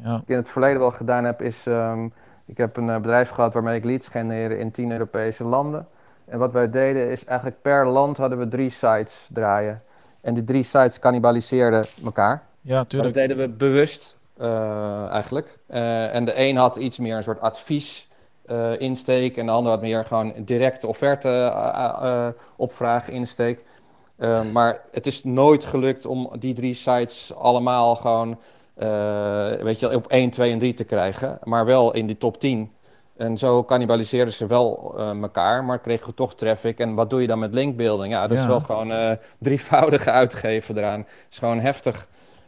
[0.02, 0.10] Ja.
[0.12, 1.66] Wat ik in het verleden wel gedaan heb, is.
[1.66, 2.12] Um,
[2.50, 5.86] ik heb een uh, bedrijf gehad waarmee ik leads genereerde in 10 Europese landen.
[6.24, 9.82] En wat wij deden is eigenlijk per land hadden we drie sites draaien.
[10.20, 12.42] En die drie sites cannibaliseerden elkaar.
[12.60, 13.14] Ja, tuurlijk.
[13.14, 15.58] Dat deden we bewust uh, eigenlijk.
[15.70, 18.08] Uh, en de een had iets meer een soort advies
[18.46, 19.36] uh, insteek.
[19.36, 23.64] En de ander had meer gewoon directe offerte opvraag insteek.
[24.52, 28.36] maar het is nooit gelukt om die drie sites allemaal gewoon uh,
[29.62, 32.70] weet je, op 1, 2 en 3 te krijgen, maar wel in die top 10.
[33.20, 36.78] En zo cannibaliseerden ze wel uh, elkaar, maar kregen we toch traffic.
[36.78, 38.12] En wat doe je dan met linkbuilding?
[38.12, 38.42] Ja, dat ja.
[38.42, 40.98] is wel gewoon uh, drievoudige uitgeven eraan.
[40.98, 42.06] Het is gewoon heftig.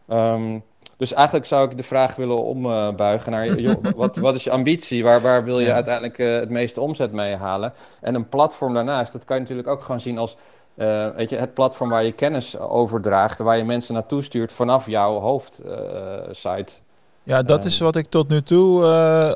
[0.09, 0.63] Um,
[0.97, 5.05] dus eigenlijk zou ik de vraag willen ombuigen naar, joh, wat, wat is je ambitie?
[5.05, 5.75] Waar, waar wil je ja.
[5.75, 7.73] uiteindelijk het meeste omzet mee halen?
[8.01, 10.37] En een platform daarnaast, dat kan je natuurlijk ook gewoon zien als
[10.77, 14.87] uh, weet je, het platform waar je kennis overdraagt, waar je mensen naartoe stuurt vanaf
[14.87, 16.73] jouw hoofdsite.
[16.73, 16.81] Uh,
[17.23, 18.85] ja, dat is wat ik tot nu toe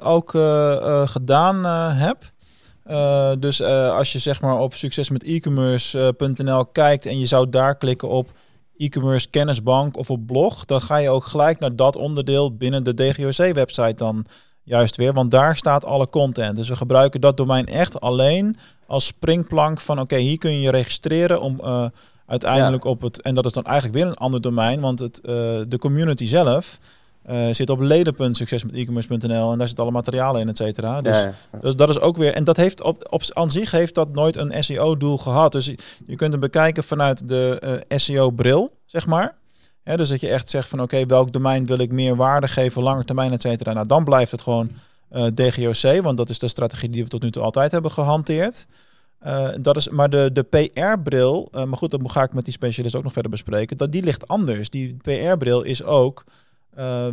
[0.02, 0.30] ook
[1.10, 2.18] gedaan heb.
[3.40, 8.30] dus als je zeg maar op succesmetecommerce.nl kijkt en je zou daar klikken op
[8.76, 12.94] e-commerce kennisbank of op blog, dan ga je ook gelijk naar dat onderdeel binnen de
[12.94, 14.26] DGOC-website dan
[14.66, 16.56] juist weer, want daar staat alle content.
[16.56, 20.60] Dus we gebruiken dat domein echt alleen als springplank van oké, okay, hier kun je
[20.60, 21.84] je registreren om uh,
[22.26, 22.90] uiteindelijk ja.
[22.90, 25.78] op het, en dat is dan eigenlijk weer een ander domein, want het, uh, de
[25.78, 26.78] community zelf
[27.30, 31.00] uh, zit op leden.succesmetecommerce.nl en daar zit alle materialen in, et cetera.
[31.00, 31.58] Dus, ja, ja.
[31.60, 34.36] dus dat is ook weer, en dat heeft op, op aan zich heeft dat nooit
[34.36, 35.52] een SEO-doel gehad.
[35.52, 39.36] Dus je, je kunt hem bekijken vanuit de SEO-bril, zeg maar.
[39.86, 42.48] Ja, dus dat je echt zegt van oké, okay, welk domein wil ik meer waarde
[42.48, 43.72] geven, langer termijn, et cetera.
[43.72, 44.70] Nou, dan blijft het gewoon
[45.12, 48.66] uh, DGOC, want dat is de strategie die we tot nu toe altijd hebben gehanteerd.
[49.26, 52.52] Uh, dat is, maar de, de PR-bril, uh, maar goed, dat ga ik met die
[52.52, 54.70] specialist ook nog verder bespreken, dat, die ligt anders.
[54.70, 56.24] Die PR-bril is ook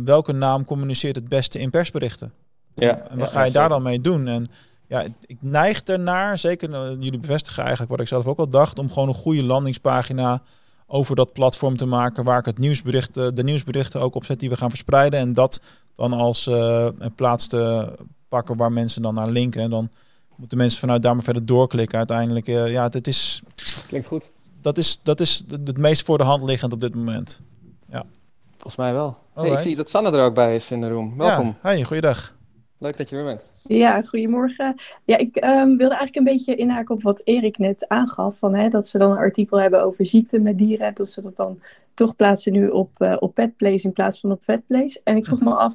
[0.04, 2.32] welke naam communiceert het beste in persberichten.
[2.74, 4.26] Ja, en wat ja, ga je daar dan mee doen?
[4.26, 4.46] En
[4.86, 8.88] ja, ik neig ernaar, zeker jullie bevestigen eigenlijk wat ik zelf ook al dacht, om
[8.88, 10.42] gewoon een goede landingspagina
[10.86, 14.48] over dat platform te maken waar ik het nieuwsberichten, de nieuwsberichten ook op zet die
[14.48, 15.20] we gaan verspreiden.
[15.20, 15.60] En dat
[15.94, 17.92] dan als uh, een plaats te
[18.28, 19.62] pakken waar mensen dan naar linken.
[19.62, 19.90] En dan
[20.36, 21.98] moeten mensen vanuit daar maar verder doorklikken.
[21.98, 23.42] Uiteindelijk, uh, ja, het is...
[23.86, 24.28] Klinkt goed.
[24.60, 27.40] Dat is, dat is het meest voor de hand liggend op dit moment.
[27.88, 28.04] Ja.
[28.50, 29.16] Volgens mij wel.
[29.34, 31.16] Hey, ik zie dat Sanne er ook bij is in de room.
[31.16, 31.46] Welkom.
[31.46, 32.33] Ja, hey, goeiedag.
[32.84, 33.52] Leuk dat je er bent.
[33.62, 34.74] Ja, goedemorgen.
[35.04, 38.36] Ja, ik ehm, wilde eigenlijk een beetje inhaken op wat Erik net aangaf.
[38.38, 40.94] Van, hè, dat ze dan een artikel hebben over ziekte met dieren.
[40.94, 41.60] Dat ze dat dan
[41.94, 45.00] toch plaatsen nu op, uh, op Petplace in plaats van op Vetplace.
[45.04, 45.74] En ik vroeg me af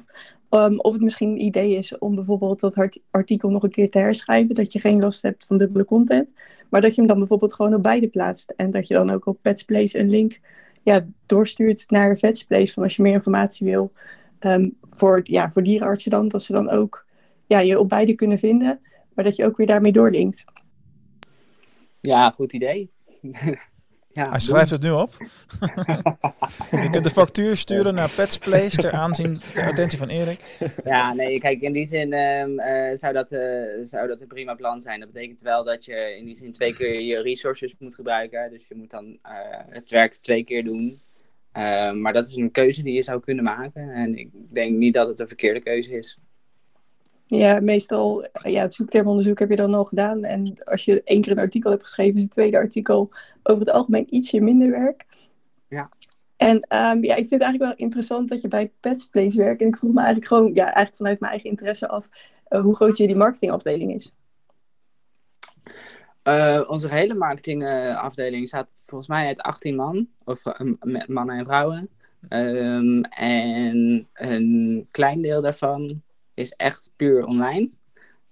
[0.50, 3.98] um, of het misschien een idee is om bijvoorbeeld dat artikel nog een keer te
[3.98, 4.54] herschrijven.
[4.54, 6.32] Dat je geen last hebt van dubbele content.
[6.68, 8.52] Maar dat je hem dan bijvoorbeeld gewoon op beide plaatst.
[8.56, 10.40] En dat je dan ook op Petplace een link
[10.82, 12.72] ja, doorstuurt naar Vetsplace.
[12.72, 13.92] Van als je meer informatie wil.
[14.40, 16.28] Um, voor, ja, voor dierenartsen dan.
[16.28, 17.06] Dat ze dan ook
[17.46, 18.80] ja, je op beide kunnen vinden.
[19.14, 20.44] Maar dat je ook weer daarmee doorlinkt.
[22.00, 22.90] Ja, goed idee.
[24.12, 25.16] Ja, Hij schrijft het nu op.
[26.82, 30.58] je kunt de factuur sturen naar Pets Place ter aanzien, ter attentie van Erik.
[30.84, 33.40] Ja, nee, kijk, in die zin um, uh, zou, dat, uh,
[33.84, 35.00] zou dat een prima plan zijn.
[35.00, 38.50] Dat betekent wel dat je in die zin twee keer je resources moet gebruiken.
[38.50, 39.32] Dus je moet dan uh,
[39.68, 41.00] het werk twee keer doen.
[41.52, 43.90] Ehm, maar dat is een keuze die je zou kunnen maken.
[43.90, 46.18] En ik denk niet dat het een verkeerde keuze is.
[47.26, 50.24] Ja, meestal, ja, het zoektermonderzoek heb je dan al gedaan.
[50.24, 53.10] En als je één keer een artikel hebt geschreven, is het tweede artikel
[53.42, 55.06] over het algemeen ietsje minder werk.
[55.68, 55.88] Ja.
[56.36, 59.60] En um, ja, ik vind het eigenlijk wel interessant dat je bij Petsplace werkt.
[59.60, 62.08] En ik vroeg me eigenlijk gewoon, ja, eigenlijk vanuit mijn eigen interesse af,
[62.48, 64.12] uh, hoe groot jullie marketingafdeling is.
[66.30, 71.88] Uh, onze hele marketingafdeling staat volgens mij uit 18 man, of uh, mannen en vrouwen.
[72.28, 76.02] Um, en een klein deel daarvan
[76.34, 77.70] is echt puur online.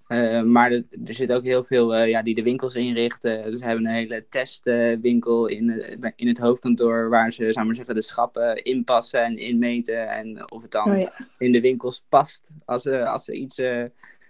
[0.08, 3.50] Uh, maar er, er zit ook heel veel uh, ja, die de winkels inrichten.
[3.50, 7.74] Dus we hebben een hele testwinkel in, uh, in het hoofdkantoor waar ze zou maar
[7.74, 10.08] zeggen, de schappen inpassen en inmeten.
[10.08, 11.12] En of het dan oh, ja.
[11.38, 13.60] in de winkels past als ze, als ze iets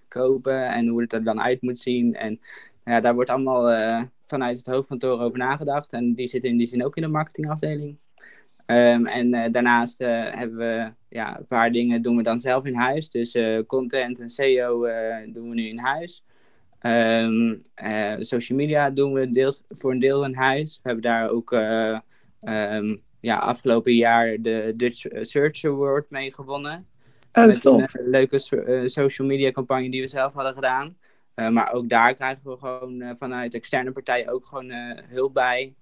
[0.09, 2.15] kopen en hoe het er dan uit moet zien.
[2.15, 2.41] En
[2.89, 3.97] ja, daar wordt allemaal
[4.27, 5.93] vanuit het hoofdkantoor over nagedacht.
[5.93, 7.99] En die zitten in die zin ook in de marketingafdeling.
[8.71, 12.65] Um, en uh, daarnaast uh, hebben we ja, een paar dingen doen we dan zelf
[12.65, 13.11] in huis.
[13.11, 14.81] Dus content en SEO
[15.27, 16.25] doen we nu in huis.
[16.83, 17.63] Um,
[18.19, 20.81] social media doen we deels, voor een deel in huis.
[20.83, 26.87] We hebben daar ook um, ja, afgelopen jaar de Dutch Search Award mee gewonnen.
[27.33, 27.95] Oh, met tof.
[27.95, 28.39] een leuke
[28.89, 30.97] social media campagne die we zelf hadden gedaan.
[31.39, 34.71] Maar ook daar krijgen we gewoon vanuit externe partijen ook gewoon
[35.09, 35.75] hulp bij.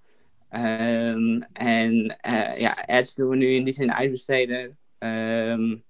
[0.51, 2.16] Um, en
[2.57, 4.79] ja, ads doen we nu in die zin uitbesteden.
[4.99, 5.85] Um,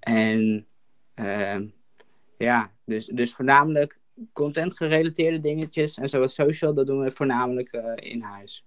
[0.00, 0.66] en
[1.14, 1.72] um,
[2.38, 3.98] ja, dus, dus voornamelijk
[4.32, 5.98] content gerelateerde dingetjes.
[5.98, 8.64] En zoals social, dat doen we voornamelijk in huis.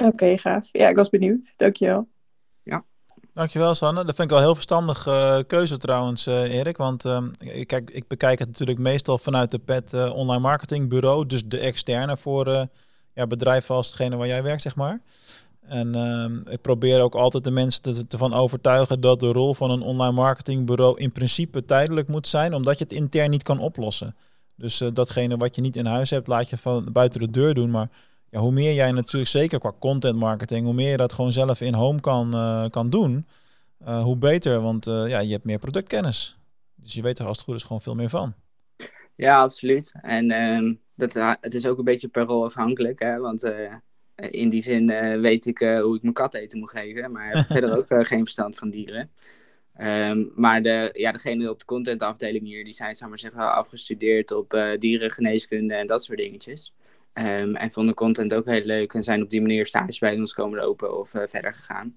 [0.00, 0.68] Oké, gaaf.
[0.72, 1.52] Ja, ik was benieuwd.
[1.56, 2.08] Dankjewel.
[3.34, 4.04] Dankjewel, Sanne.
[4.04, 6.76] Dat vind ik wel heel verstandige uh, keuze trouwens, uh, Erik.
[6.76, 7.22] Want uh,
[7.66, 11.26] kijk, ik bekijk het natuurlijk meestal vanuit de PET Online Marketing Bureau.
[11.26, 12.68] Dus de externe voor
[13.14, 15.00] ja, bedrijven als hetgene waar jij werkt, zeg maar.
[15.60, 19.82] En uh, ik probeer ook altijd de mensen ervan overtuigen dat de rol van een
[19.82, 24.16] online marketingbureau in principe tijdelijk moet zijn, omdat je het intern niet kan oplossen.
[24.56, 27.70] Dus datgene wat je niet in huis hebt, laat je van buiten de deur doen.
[27.70, 27.90] Maar
[28.32, 31.60] ja, hoe meer jij natuurlijk, zeker qua content marketing, hoe meer je dat gewoon zelf
[31.60, 33.26] in home kan, uh, kan doen,
[33.82, 34.60] uh, hoe beter.
[34.60, 36.38] Want ja, je hebt meer productkennis.
[36.74, 38.34] Dus je weet er als het goed is gewoon veel meer van.
[39.14, 39.92] Ja, absoluut.
[40.02, 42.98] En ehm, dat, het is ook een beetje per rol afhankelijk.
[42.98, 43.18] Hè?
[43.18, 43.44] Want
[44.16, 44.86] in die zin
[45.20, 47.12] weet ik hoe ik mijn kat eten moet geven.
[47.12, 49.10] Maar heb verder ook geen verstand van dieren.
[49.80, 54.32] Um, maar de, ja, degene op de contentafdeling hier, die zijn, zou maar zeggen, afgestudeerd
[54.32, 56.72] op dierengeneeskunde en dat soort dingetjes.
[57.14, 60.34] Um, en vonden content ook heel leuk en zijn op die manier stage bij ons
[60.34, 61.96] komen lopen of verder gegaan.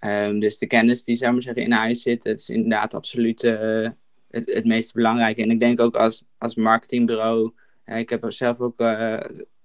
[0.00, 3.94] Um, dus de kennis die, zou maar zeggen, in huis zit, is inderdaad absoluut het,
[4.30, 5.42] het meest belangrijke.
[5.42, 7.52] En ik denk ook als, als marketingbureau,
[7.86, 9.20] uh, ik heb zelf ook uh,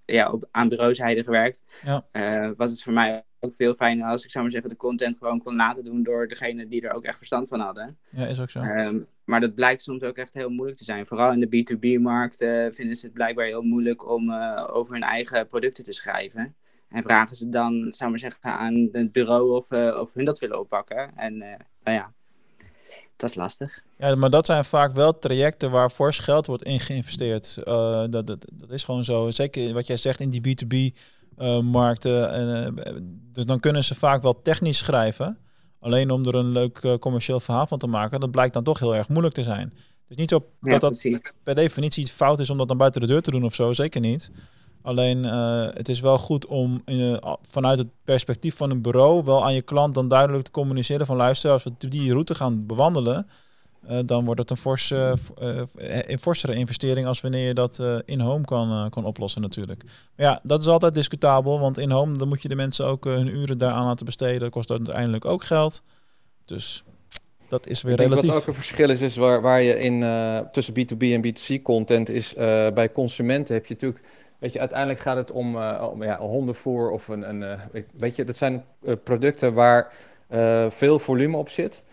[0.05, 2.05] ja, op, aan bureauzijde gewerkt, ja.
[2.57, 5.43] was het voor mij ook veel fijner als ik zou maar zeggen de content gewoon
[5.43, 7.97] kon laten doen door degene die er ook echt verstand van hadden.
[8.09, 8.59] Ja, is ook zo.
[8.59, 11.05] Um, maar dat blijkt soms ook echt heel moeilijk te zijn.
[11.05, 12.37] Vooral in de B2B-markt
[12.75, 16.55] vinden ze het blijkbaar heel moeilijk om over hun eigen producten te schrijven.
[16.89, 20.59] En vragen ze dan, zou maar zeggen, aan het bureau of, of hun dat willen
[20.59, 21.11] oppakken.
[21.15, 21.37] En
[21.83, 22.11] nou ja,
[23.15, 23.81] dat is lastig.
[23.97, 27.57] Ja, maar dat zijn vaak wel trajecten waar fors geld wordt in geïnvesteerd.
[27.59, 29.31] Uh, dat, dat, dat is gewoon zo.
[29.31, 32.11] Zeker wat jij zegt in die B2B-markten.
[32.11, 32.97] Uh, uh,
[33.31, 35.37] dus dan kunnen ze vaak wel technisch schrijven.
[35.83, 38.79] Alleen om er een leuk eh, commercieel verhaal van te maken, dat blijkt dan toch
[38.79, 39.73] heel erg moeilijk te zijn.
[40.07, 43.07] Dus niet zo ja, dat dat per definitie fout is om dat dan buiten de
[43.07, 44.31] deur te doen of zo, zeker niet.
[44.81, 49.43] Alleen uh, het is wel goed om uh, vanuit het perspectief van een bureau wel
[49.43, 53.27] aan je klant dan duidelijk te communiceren van luister, als we die route gaan bewandelen,
[53.89, 55.15] uh, dan wordt het een, forse,
[56.07, 59.83] een forsere investering als wanneer je dat in-home kan, kan oplossen natuurlijk.
[59.83, 63.27] Maar ja, dat is altijd discutabel, want in-home dan moet je de mensen ook hun
[63.27, 64.39] uren daaraan laten besteden.
[64.39, 65.83] Dat kost uiteindelijk ook geld.
[66.45, 66.83] Dus
[67.47, 68.31] dat is weer Ik denk relatief.
[68.31, 71.61] wat ook een verschil is, is waar, waar je in eh, tussen B2B en B2C
[71.61, 72.35] content is.
[72.35, 74.01] eh, bij consumenten heb je natuurlijk,
[74.39, 78.15] weet je, uiteindelijk gaat het om, eh, om ja, hondenvoer of een, een eh, weet
[78.15, 79.91] je, dat zijn eh, producten waar
[80.27, 81.83] eh, veel volume op zit,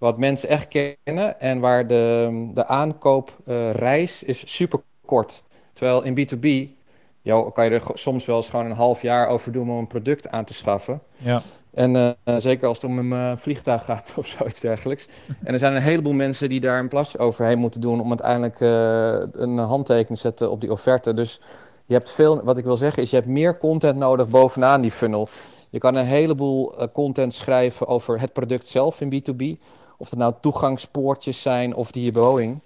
[0.00, 5.42] wat mensen echt kennen en waar de, de aankoopreis is super kort.
[5.72, 6.78] Terwijl in B2B,
[7.22, 9.86] jou, kan je er soms wel eens gewoon een half jaar over doen om een
[9.86, 11.00] product aan te schaffen.
[11.16, 11.42] Ja,
[11.74, 15.08] En eh, zeker als het om een eh, vliegtuig gaat of zoiets dergelijks.
[15.42, 18.60] En er zijn een heleboel mensen die daar een plasje overheen moeten doen om uiteindelijk
[18.60, 21.14] eh, een handtekening te zetten op die offerte.
[21.14, 21.40] Dus
[21.86, 24.90] je hebt veel, wat ik wil zeggen is, je hebt meer content nodig bovenaan die
[24.90, 25.28] funnel.
[25.70, 29.60] Je kan een heleboel content schrijven over het product zelf in B2B.
[30.00, 32.62] Of het nou toegangspoortjes zijn of die Boeing.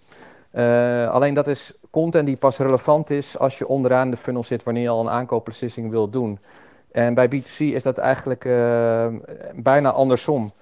[0.51, 4.62] Eh, alleen dat is content die pas relevant is als je onderaan de funnel zit
[4.62, 6.39] wanneer je al een aankoopbeslissing wilt doen.
[6.93, 9.07] En bij B2C is dat eigenlijk eh,
[9.55, 10.53] bijna andersom.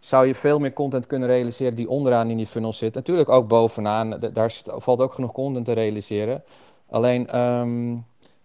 [0.00, 2.94] Zou je veel meer content kunnen realiseren die onderaan in die funnel zit.
[2.94, 6.42] Natuurlijk ook bovenaan, daar valt ook genoeg content te realiseren.
[6.90, 7.96] Alleen, ehm,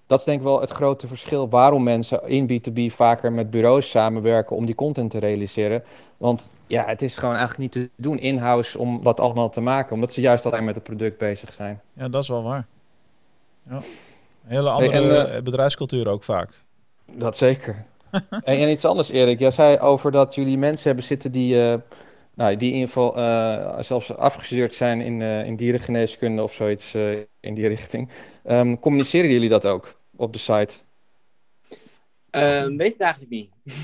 [0.08, 3.90] dat is denk ik wel het grote verschil waarom mensen in B2B vaker met bureaus
[3.90, 5.84] samenwerken om die content te realiseren.
[6.18, 9.94] Want ja, het is gewoon eigenlijk niet te doen in-house om dat allemaal te maken,
[9.94, 11.82] omdat ze juist alleen met het product bezig zijn.
[11.94, 12.66] ja, dat is wel waar.
[13.70, 13.76] Ja.
[13.76, 13.84] Een
[14.44, 16.64] hele andere en, eh, bedrijfscultuur ook vaak.
[17.12, 17.86] Dat zeker.
[18.30, 19.40] en, en iets anders, Erik.
[19.40, 21.78] Jij zei over dat jullie mensen hebben zitten die, eh,
[22.34, 26.96] nou, die in ieder geval eh, zelfs afgestudeerd zijn in, in dierengeneeskunde of zoiets
[27.40, 28.10] in die richting.
[28.44, 30.74] Ehm, communiceren jullie dat ook op de site?
[32.30, 33.50] Ehm, weet ik eigenlijk niet.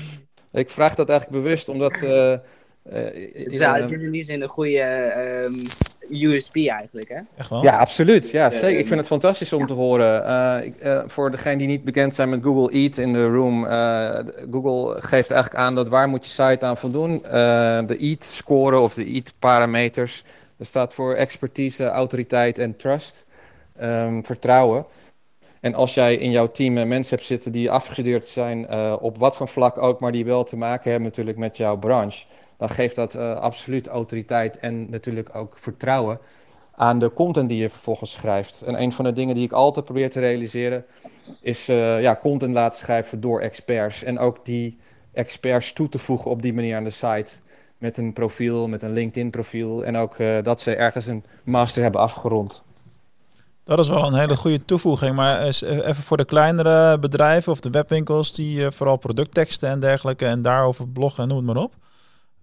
[0.52, 1.92] Ik vraag dat eigenlijk bewust omdat.
[2.02, 2.40] eh, eh,
[2.82, 5.54] Het is, eh, het is in die zin een goede ehm,
[6.10, 7.20] USP eigenlijk, hè?
[7.36, 7.62] Echt wel?
[7.62, 8.30] Ja, absoluut.
[8.30, 8.78] Ja, Eh, zeker.
[8.78, 10.24] Ik vind het fantastisch om te horen.
[10.26, 13.66] Eh, ik, eh, voor degenen die niet bekend zijn met Google Eat in the Room.
[13.66, 14.18] eh,
[14.50, 17.24] Google geeft eigenlijk aan dat waar moet je site aan voldoen.
[17.24, 17.30] Eh,
[17.86, 20.24] de Eat score of de Eat parameters.
[20.56, 23.24] Dat staat voor expertise, autoriteit en trust.
[23.76, 24.86] Ehm, vertrouwen.
[25.64, 29.18] En als jij in jouw team eh, mensen hebt zitten die afgestudeerd zijn eh, op
[29.18, 32.24] wat voor vlak ook, maar die wel te maken hebben natuurlijk met jouw branche,
[32.56, 36.18] dan geeft dat eh, absoluut autoriteit en natuurlijk ook vertrouwen
[36.74, 38.62] aan de content die je vervolgens schrijft.
[38.62, 40.84] En een van de dingen die ik altijd probeer te realiseren,
[41.40, 44.02] is ja, content laten schrijven door experts.
[44.02, 44.78] En ook die
[45.12, 47.30] experts toe te voegen op die manier aan de site.
[47.78, 49.84] Met een profiel, met een LinkedIn profiel.
[49.84, 52.63] En ook dat ze ergens een master hebben afgerond.
[53.64, 55.14] Dat is wel een hele goede toevoeging.
[55.16, 59.80] Maar eens even voor de kleinere bedrijven of de webwinkels die eh, vooral productteksten en
[59.80, 61.74] dergelijke en daarover bloggen en noem het maar op.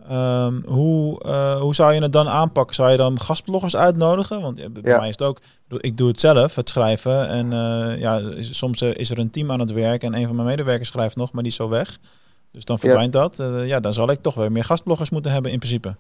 [0.10, 2.76] Ehm, hoe, eh, hoe zou je het dan aanpakken?
[2.76, 4.42] Zou je dan gastbloggers uitnodigen?
[4.42, 4.98] Want ja, bij Ja.
[4.98, 5.40] mij is het ook,
[5.78, 7.28] ik doe het zelf, het schrijven.
[7.28, 10.36] En eh, ja, soms eh, is er een team aan het werk en een van
[10.36, 11.98] mijn medewerkers schrijft nog, maar die is zo weg.
[12.52, 13.40] Dus dan verdwijnt dat.
[13.40, 15.96] Eh, ja, dan zal ik toch weer meer gastbloggers moeten hebben in principe.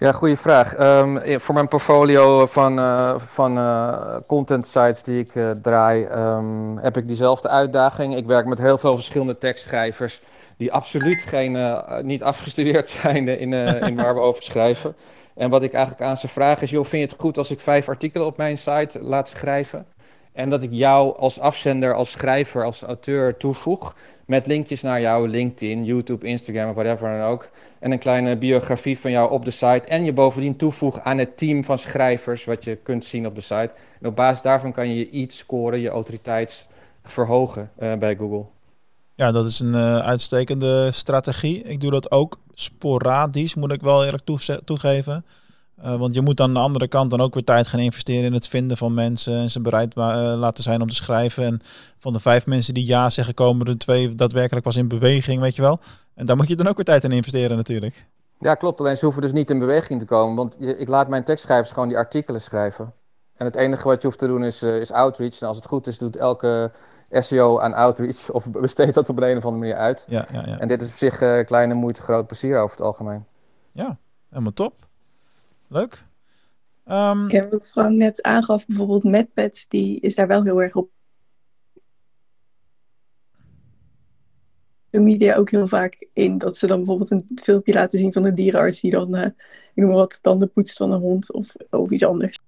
[0.00, 0.74] Ja, goede vraag.
[0.74, 6.04] Ehm, eh, voor mijn portfolio van, eh, van eh, content sites die ik eh, draai,
[6.04, 8.16] ehm, heb ik diezelfde uitdaging.
[8.16, 10.20] Ik werk met heel veel verschillende tekstschrijvers
[10.56, 14.94] die absoluut geen, niet afgestudeerd zijn in, in waar we over schrijven.
[15.34, 17.60] En wat ik eigenlijk aan ze vraag is, joh, vind je het goed als ik
[17.60, 19.86] vijf artikelen op mijn site laat schrijven?
[20.32, 23.94] En dat ik jou als afzender, als schrijver, als auteur toevoeg
[24.30, 27.48] met linkjes naar jouw LinkedIn, YouTube, Instagram of whatever dan ook.
[27.78, 29.82] En een kleine biografie van jou op de site.
[29.86, 33.40] En je bovendien toevoeg aan het team van schrijvers wat je kunt zien op de
[33.40, 33.70] site.
[34.00, 36.66] En op basis daarvan kan je je iets scoren, je autoriteit
[37.04, 38.44] verhogen eh, bij Google.
[39.14, 41.62] Ja, dat is een eh, uitstekende strategie.
[41.62, 44.24] Ik doe dat ook sporadisch, moet ik wel eerlijk
[44.64, 45.24] toegeven.
[45.82, 48.32] Eh, want je moet aan de andere kant dan ook weer tijd gaan investeren in
[48.32, 50.02] het vinden van mensen en ze bereid eh,
[50.36, 51.44] laten zijn om te schrijven.
[51.44, 51.60] En
[51.98, 55.56] van de vijf mensen die ja zeggen, komen er twee daadwerkelijk pas in beweging, weet
[55.56, 55.80] je wel.
[56.14, 58.06] En daar moet je dan ook weer tijd in investeren natuurlijk.
[58.38, 58.80] Ja, klopt.
[58.80, 60.36] Alleen ze hoeven dus niet in beweging te komen.
[60.36, 62.92] Want je- ik laat mijn tekstschrijvers gewoon die artikelen schrijven.
[63.36, 65.40] En het enige wat je hoeft te doen is, eh, is outreach.
[65.40, 66.70] En als het goed is, doet elke
[67.10, 68.30] SEO aan outreach.
[68.30, 70.04] Of besteedt dat op een, een of andere manier uit.
[70.08, 70.58] Ja, ja, ja.
[70.58, 73.24] En dit is op zich kleine moeite, groot plezier over het algemeen.
[74.30, 74.74] Helemaal top.
[75.70, 76.04] Leuk.
[76.84, 80.90] Ehm, Ja, wat Frank net aangaf, bijvoorbeeld MadPets, die is daar wel heel erg op.
[84.90, 88.24] De media ook heel vaak in dat ze dan bijvoorbeeld een filmpje laten zien van
[88.24, 89.32] een dierenarts die dan, eh, ik
[89.74, 92.38] noem maar wat, tanden poetst van een hond of, of iets anders.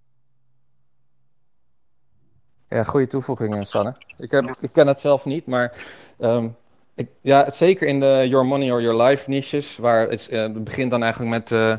[2.68, 3.97] Ja, goede toevoeging, eh, Sanne.
[4.18, 5.87] Ik, heb, ik ken het zelf niet, maar
[6.18, 6.49] ehm,
[6.95, 10.41] ik, ja, het, zeker in de Your Money or Your Life niches, waar het, eh,
[10.41, 11.77] het begint dan eigenlijk met, eh,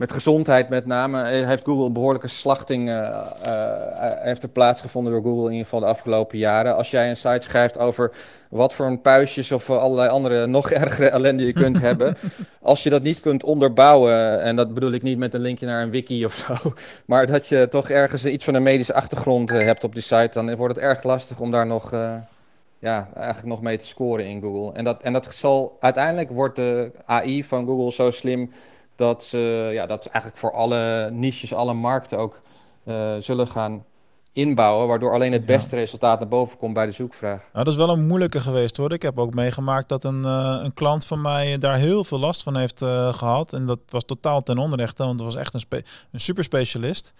[0.00, 2.94] met gezondheid met name eh, heeft Google een behoorlijke slachting uh,
[3.46, 3.62] uh,
[4.02, 6.76] heeft er plaatsgevonden door Google in ieder geval de afgelopen jaren.
[6.76, 8.12] Als jij een site schrijft over
[8.48, 12.16] wat voor een puistjes of allerlei andere nog ergere ellende je kunt hebben,
[12.62, 15.82] als je dat niet kunt onderbouwen, en dat bedoel ik niet met een linkje naar
[15.82, 16.54] een wiki of zo,
[17.04, 20.56] maar dat je toch ergens iets van een medische achtergrond hebt op die site, dan
[20.56, 21.90] wordt het erg lastig om daar nog
[22.78, 24.72] ja, eigenlijk nog mee te scoren in Google.
[24.72, 28.50] En dat, en dat zal uiteindelijk wordt de AI van Google zo slim
[29.00, 32.40] dat ze ja, dat eigenlijk voor alle niches, alle markten ook
[32.84, 33.84] uh, zullen gaan
[34.32, 37.38] inbouwen, waardoor alleen het beste resultaat naar boven komt bij de zoekvraag.
[37.40, 38.92] Nou, dat is wel een moeilijke geweest hoor.
[38.92, 42.42] Ik heb ook meegemaakt dat een, uh, een klant van mij daar heel veel last
[42.42, 43.52] van heeft uh, gehad.
[43.52, 47.14] En dat was totaal ten onrechte, want het was echt een, spe een super specialist.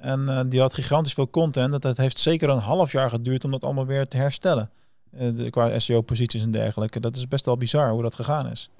[0.00, 1.72] En die had gigantisch veel content.
[1.72, 4.70] Dat het heeft zeker een half jaar geduurd om dat allemaal weer te herstellen.
[5.10, 7.00] De, qua SEO-posities en dergelijke.
[7.00, 8.70] Dat is best wel bizar hoe dat gegaan is.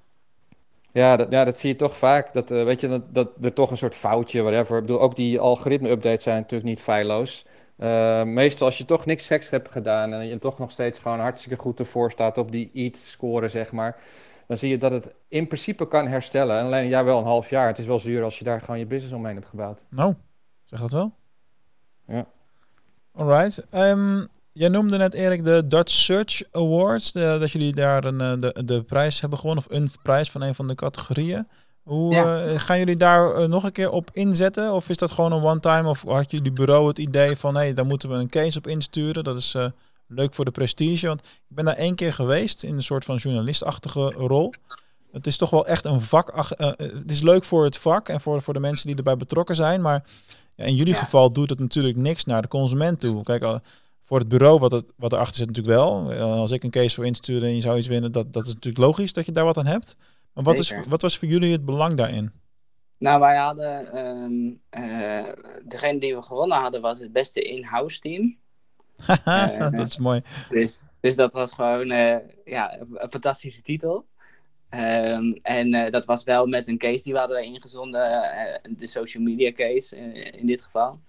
[0.92, 2.32] Ja, dat, ja, dat zie je toch vaak.
[2.32, 4.76] Dat, uh, weet je, dat, dat er toch een soort foutje, whatever.
[4.76, 7.46] Ik bedoel, ook die algoritme-updates zijn natuurlijk niet feilloos.
[7.78, 11.20] Uh, meestal als je toch niks geks hebt gedaan en je toch nog steeds gewoon
[11.20, 14.00] hartstikke goed ervoor staat op die EAT-score, zeg maar.
[14.46, 16.58] Dan zie je dat het in principe kan herstellen.
[16.58, 17.66] En alleen ja, wel een half jaar.
[17.66, 19.84] Het is wel zuur als je daar gewoon je business omheen hebt gebouwd.
[19.90, 20.14] Nou,
[20.64, 21.12] zeg dat wel.
[22.06, 22.26] Ja.
[23.14, 23.66] Alright.
[23.74, 28.32] Um, Jij noemde net Erik de Dutch Search Awards, de, dat jullie daar een, eh,
[28.38, 31.48] de, de prijs hebben gewonnen, of een prijs van een van de categorieën.
[31.82, 34.72] Hoe uh, gaan jullie daar uh, nog een keer op inzetten?
[34.72, 35.88] Of is dat gewoon een one-time?
[35.88, 38.66] Of had jullie bureau het idee van, hé, hey, daar moeten we een case op
[38.66, 39.24] insturen.
[39.24, 39.66] Dat is uh,
[40.06, 41.06] leuk voor de prestige.
[41.06, 44.52] Want ik ben daar één keer geweest in een soort van journalistachtige rol.
[45.12, 46.32] Het is toch wel echt een vak.
[46.76, 49.80] het is leuk voor het vak en voor, voor de mensen die erbij betrokken zijn.
[49.80, 50.04] Maar
[50.56, 50.98] ja, in jullie ja.
[50.98, 53.22] geval doet het natuurlijk niks naar de consument toe.
[53.22, 53.60] Kijk,
[54.02, 56.12] voor het bureau, wat, het, wat erachter zit natuurlijk wel.
[56.12, 58.54] Eh, als ik een case voor instuur en je zou iets winnen, dat, dat is
[58.54, 59.96] natuurlijk logisch dat je daar wat aan hebt.
[60.32, 62.32] Maar wat, is, wat was voor jullie het belang daarin?
[62.98, 65.28] Nou, wij hadden, um, uh,
[65.64, 68.36] degene die we gewonnen hadden, was het beste in-house team.
[69.08, 70.22] uh, dat is mooi.
[70.48, 74.06] Dus, dus dat was gewoon uh, ja, een fantastische titel.
[74.70, 78.00] Um, en dat was wel met een case die we hadden ingezonden,
[78.76, 79.96] de social media case
[80.30, 81.00] in dit geval.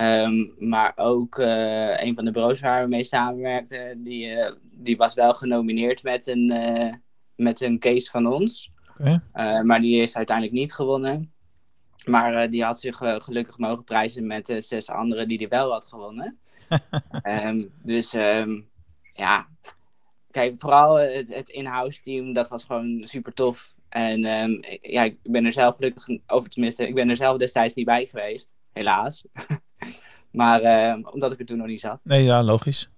[0.00, 4.96] Um, maar ook uh, een van de bureaus waar we mee samenwerkten, die, uh, die
[4.96, 6.92] was wel genomineerd met een, uh,
[7.34, 8.72] met een case van ons.
[8.98, 9.62] Okay.
[9.62, 11.32] maar die is uiteindelijk niet gewonnen.
[12.04, 16.38] Maar die had zich gelukkig mogen prijzen met zes anderen die die wel had gewonnen.
[17.22, 18.68] um, dus um,
[19.12, 19.48] ja,
[20.30, 23.74] kijk, vooral het, het in-house team, dat was gewoon super tof.
[23.88, 24.20] En
[24.82, 28.06] ja, ik ben er zelf gelukkig over, tenminste, ik ben er zelf destijds niet bij
[28.06, 29.24] geweest, helaas.
[30.30, 32.00] Maar uh, omdat ik er toen nog niet zat.
[32.02, 32.90] Nee, ja, logisch.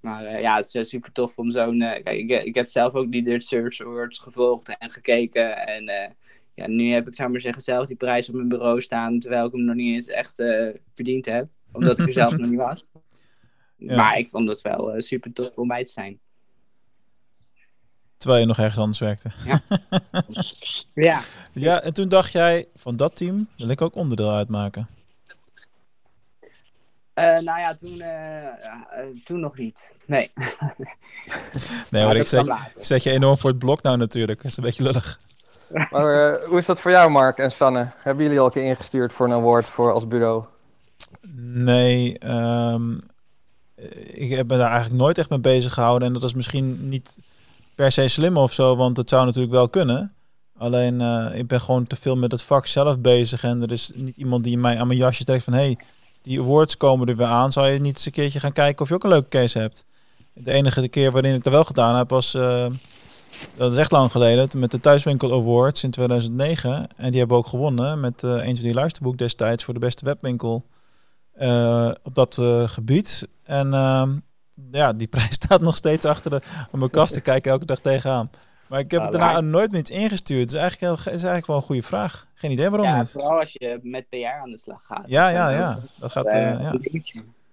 [0.00, 1.78] Maar uh, ja, het is uh, super tof om zo'n.
[1.78, 5.66] kijk, ik, ik heb zelf ook die Dirt Search Awards gevolgd en gekeken.
[5.66, 6.14] En
[6.54, 9.18] ja, nu heb ik, zou maar zeggen, zelf die prijs op mijn bureau staan.
[9.18, 10.42] Terwijl ik hem nog niet eens echt
[10.94, 11.48] verdiend heb.
[11.72, 12.88] Omdat ik er zelf nog niet was.
[13.80, 13.96] Ja.
[13.96, 16.18] Maar ik vond het wel super tof om bij te zijn.
[18.18, 19.30] Terwijl je nog ergens anders werkte.
[19.44, 19.60] Ja.
[21.08, 21.20] ja.
[21.52, 24.88] ja, en toen dacht jij van dat team wil ik ook onderdeel uitmaken.
[27.18, 29.84] Uh, nou ja, toen, uh, toen nog niet.
[30.06, 30.30] Nee.
[31.90, 34.42] nee, maar ik zet, ik zet, je enorm voor het blok nou natuurlijk.
[34.42, 35.20] Dat is een beetje lullig.
[35.90, 37.90] Maar hoe is dat voor jou, Mark en Sanne?
[37.96, 40.44] Hebben jullie al een keer ingestuurd voor een award voor als bureau?
[41.40, 42.98] Nee, um,
[44.12, 46.08] ik heb me daar eigenlijk nooit echt mee bezig gehouden.
[46.08, 47.18] En dat is misschien niet
[47.74, 50.12] per se slim of zo, want het zou natuurlijk wel kunnen.
[50.56, 51.00] Alleen,
[51.34, 53.42] ik ben gewoon te veel met het vak zelf bezig.
[53.42, 55.52] En er is niet iemand die mij aan mijn jasje trekt van...
[55.52, 55.78] Hey,
[56.22, 57.52] die awards komen er weer aan.
[57.52, 59.84] Zou je niet eens een keertje gaan kijken of je ook een leuke case hebt?
[60.34, 62.66] De enige keer waarin ik dat wel gedaan heb was, uh,
[63.56, 66.88] dat is echt lang geleden, met de Thuiswinkel Awards in 2009.
[66.96, 70.04] En die hebben ook gewonnen met uh, een van die luisterboek destijds voor de beste
[70.04, 70.64] webwinkel
[71.40, 72.34] uh, op dat
[72.66, 73.28] gebied.
[73.42, 74.16] En ehm,
[74.72, 76.40] ja, die prijs staat nog steeds achter de,
[76.72, 78.30] mijn kast te kijken elke dag tegenaan.
[78.68, 80.40] Maar ik heb het daarna nooit meer iets ingestuurd.
[80.40, 82.26] Het is eigenlijk, heel, is eigenlijk wel een goede vraag.
[82.34, 83.10] Geen idee waarom ja, niet.
[83.10, 85.04] Vooral als je met PR aan de slag gaat.
[85.06, 85.78] Ja, ja, ja.
[85.98, 86.26] Dat gaat.
[86.26, 86.72] Uh, ja.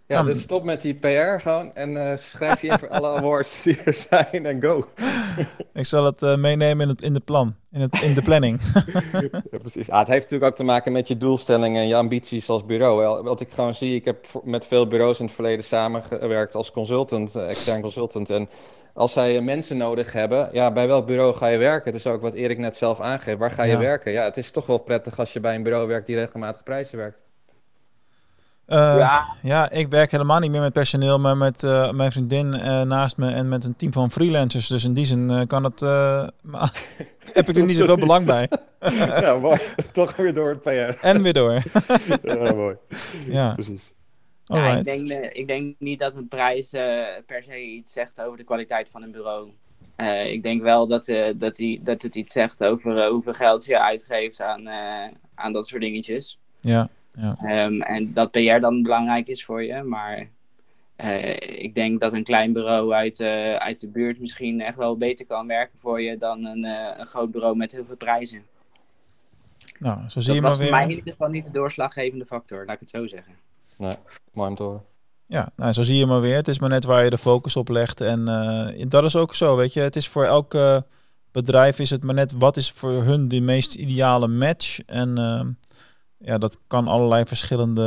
[0.07, 3.63] Ja, dus stop met die PR gewoon en uh, schrijf je in voor alle awards
[3.63, 4.87] die er zijn en go.
[5.73, 8.61] Ik zal het uh, meenemen in, het, in de plan, in, het, in de planning.
[9.51, 9.89] ja, precies.
[9.89, 13.23] Ah, het heeft natuurlijk ook te maken met je doelstellingen en je ambities als bureau.
[13.23, 17.35] Wat ik gewoon zie, ik heb met veel bureaus in het verleden samengewerkt als consultant,
[17.35, 18.29] extern consultant.
[18.29, 18.49] En
[18.95, 21.91] als zij mensen nodig hebben, ja, bij welk bureau ga je werken?
[21.91, 23.37] Het is ook wat Erik net zelf aangeeft.
[23.39, 23.77] Waar ga je Ja.
[23.79, 24.11] werken?
[24.11, 26.97] Ja, het is toch wel prettig als je bij een bureau werkt die regelmatig prijzen
[26.97, 27.17] werkt.
[28.65, 29.25] Eh, Ja.
[29.41, 29.69] ja.
[29.71, 33.31] ik werk helemaal niet meer met personeel, maar met eh, mijn vriendin eh, naast me
[33.33, 34.67] en met een team van freelancers.
[34.67, 36.71] Dus in die zin eh, kan het, eh, maar
[37.33, 38.49] heb ik er niet zoveel belang bij.
[39.21, 39.57] ja, mooi.
[39.93, 41.05] Toch weer door het PR.
[41.05, 41.53] En weer door.
[42.23, 42.75] ja, mooi.
[43.25, 43.53] Ja.
[43.53, 43.93] Precies.
[44.45, 48.21] Ja, ik, denk, eh, ik denk niet dat een prijs eh, per se iets zegt
[48.21, 49.49] over de kwaliteit van een bureau.
[49.95, 53.65] Eh, ik denk wel dat, eh, dat, die, dat het iets zegt over hoeveel geld
[53.65, 54.67] je uitgeeft aan,
[55.35, 56.39] aan dat soort dingetjes.
[56.61, 57.37] Ja, ja.
[57.41, 59.83] Ehm, en dat PR dan belangrijk is voor je.
[59.83, 60.27] Maar
[61.39, 63.21] ik denk dat een klein bureau uit,
[63.59, 66.63] uit de buurt misschien echt wel beter kan werken voor je dan een,
[66.99, 68.43] een groot bureau met heel veel prijzen.
[69.79, 70.97] Nou, zo zie dat je was maar voor mij in weer.
[70.97, 73.33] ieder geval niet de doorslaggevende factor, laat ik het zo zeggen.
[73.77, 73.95] Nee,
[74.33, 74.81] mooi om.
[75.27, 76.35] Ja, nou, zo zie je maar weer.
[76.35, 78.01] Het is maar net waar je de focus op legt.
[78.01, 79.79] En eh, dat is ook zo, weet je.
[79.79, 80.57] Het is voor elk
[81.31, 84.79] bedrijf is het maar net wat is voor hun de meest ideale match.
[84.79, 85.49] En ehm,
[86.17, 87.83] ja, dat kan allerlei verschillende,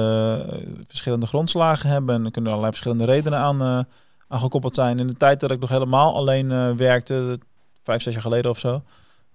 [0.50, 2.14] eh, verschillende grondslagen hebben.
[2.14, 3.80] En er kunnen allerlei verschillende redenen aan, eh,
[4.28, 4.98] aan gekoppeld zijn.
[4.98, 7.38] In de tijd dat ik nog helemaal alleen werkte,
[7.82, 8.82] vijf, zes jaar geleden of zo.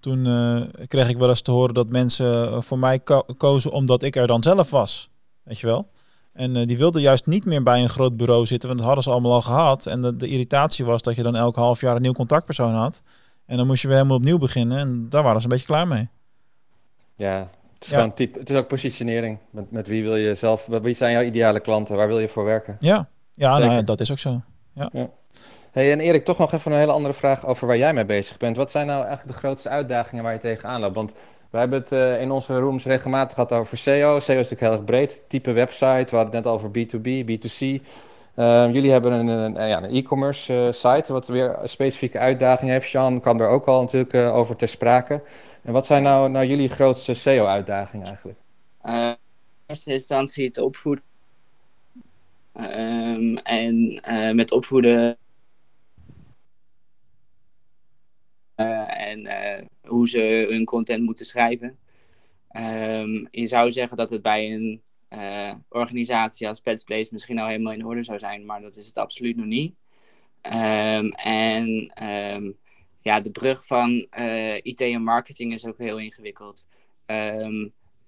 [0.00, 0.22] Toen
[0.86, 4.26] kreeg ik wel eens te horen dat mensen voor mij ko- kozen omdat ik er
[4.26, 5.10] dan zelf was.
[5.42, 5.90] Weet je wel?
[6.34, 9.04] En eh, die wilden juist niet meer bij een groot bureau zitten, want dat hadden
[9.04, 9.86] ze allemaal al gehad.
[9.86, 13.02] En de, de irritatie was dat je dan elk half jaar een nieuw contactpersoon had.
[13.46, 14.78] En dan moest je weer helemaal opnieuw beginnen.
[14.78, 16.08] En daar waren ze een beetje klaar mee.
[17.16, 17.38] Ja,
[17.74, 17.96] het is Ja.
[17.96, 19.38] gewoon type, het is ook positionering.
[19.50, 21.96] Met, met wie wil je zelf, wie zijn jouw ideale klanten?
[21.96, 22.76] Waar wil je voor werken?
[22.80, 24.40] Ja, ja nou, ja, dat is ook zo.
[25.72, 28.36] Hey, en Erik, toch nog even een hele andere vraag over waar jij mee bezig
[28.36, 28.56] bent.
[28.56, 30.94] Wat zijn nou eigenlijk de grootste uitdagingen waar je tegenaan loopt?
[30.94, 31.14] Want
[31.54, 34.18] wij hebben het eh, in onze rooms regelmatig gehad over SEO.
[34.18, 35.22] SEO is natuurlijk heel erg breed.
[35.28, 37.86] Type website, we hadden het net over B2B, B2C.
[38.34, 42.70] Ehm, jullie hebben een, een, ja, een e-commerce eh, site, wat weer een specifieke uitdaging
[42.70, 42.88] heeft.
[42.88, 45.22] Sean kwam er ook al natuurlijk eh, over ter sprake.
[45.62, 48.38] En wat zijn nou, nou jullie grootste SEO-uitdagingen eigenlijk?
[48.84, 49.16] In
[49.66, 51.04] eerste instantie het opvoeden.
[52.52, 54.00] Ehm, en
[54.34, 55.16] met opvoeden.
[58.54, 61.78] En eh, hoe ze hun content moeten schrijven.
[62.48, 67.72] Ehm, je zou zeggen dat het bij een eh, organisatie als Petsplace misschien al helemaal
[67.72, 69.74] in orde zou zijn, maar dat is het absoluut nog niet.
[70.40, 72.50] Ehm, en ehm,
[73.02, 76.66] ja, de brug van eh, IT en marketing is ook heel ingewikkeld.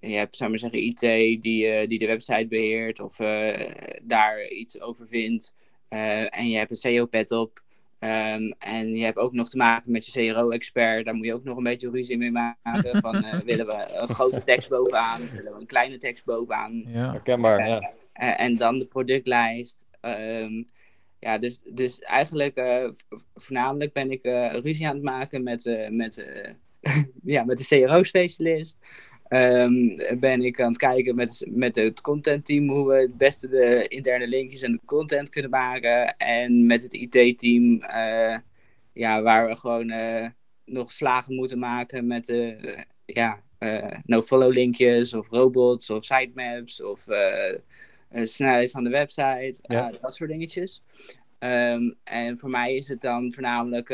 [0.07, 1.01] Je hebt, zou maar zeggen, IT
[1.42, 5.55] die, eh, die de website beheert of eh, daar iets over vindt.
[5.88, 7.62] Eh, en je hebt een SEO-pad op.
[7.99, 11.05] Ehm, en je hebt ook nog te maken met je CRO-expert.
[11.05, 13.01] Daar moet je ook nog een beetje ruzie mee maken.
[13.01, 15.20] Van, eh, willen we een grote tekst bovenaan?
[15.32, 16.84] Willen we een kleine tekst bovenaan?
[16.86, 17.90] Ja, Herkenbaar, ja.
[18.12, 19.84] Eh, en dan de productlijst.
[20.01, 20.62] Ehm,
[21.18, 22.88] ja, dus, dus eigenlijk eh,
[23.34, 26.51] voornamelijk ben ik eh, ruzie aan het maken met, eh, met, eh,
[27.34, 28.78] ja, met de CRO-specialist.
[29.29, 33.89] Ehm, ben ik aan het kijken met, met het contentteam hoe we het beste de
[33.89, 36.16] interne linkjes en de content kunnen maken.
[36.16, 38.39] En met het IT-team, eh,
[38.93, 40.29] ja, waar we gewoon eh,
[40.64, 47.07] nog slagen moeten maken met de ja, eh, no-follow linkjes of robots of sitemaps of
[48.11, 49.93] snelheid van de website, Ja.
[50.01, 50.83] dat soort dingetjes.
[51.39, 53.91] Ehm, en voor mij is het dan voornamelijk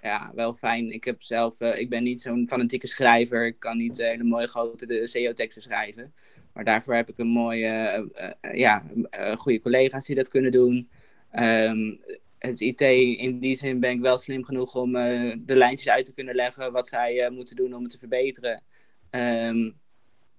[0.00, 0.92] ja, wel fijn.
[0.92, 3.46] Ik, heb zelf, eh, ik ben niet zo'n fanatieke schrijver.
[3.46, 6.12] Ik kan niet eh, hele mooie grote SEO-teksten schrijven.
[6.52, 10.50] Maar daarvoor heb ik een mooie, eh, eh, ja, eh, goede collega's die dat kunnen
[10.50, 10.88] doen.
[11.30, 11.94] Ehm,
[12.40, 16.04] het IT, in die zin ben ik wel slim genoeg om eh, de lijntjes uit
[16.04, 18.62] te kunnen leggen wat zij eh, moeten doen om het te verbeteren.
[19.10, 19.70] Ehm,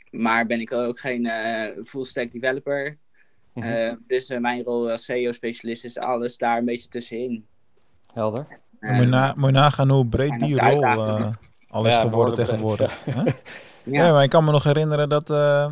[0.10, 2.98] maar ben ik ook geen eh full stack developer.
[3.54, 3.68] Mhm.
[3.68, 7.46] Eh, dus eh, mijn rol als SEO-specialist is alles daar een beetje tussenin.
[8.14, 8.60] Helder.
[8.82, 11.28] Moet, je na, moet je nagaan hoe breed en die rol eh,
[11.70, 13.00] al is Ja, geworden tegenwoordig.
[13.06, 13.22] Hè?
[13.22, 13.34] Ja.
[13.84, 15.68] Ja, maar ik kan me nog herinneren dat eh,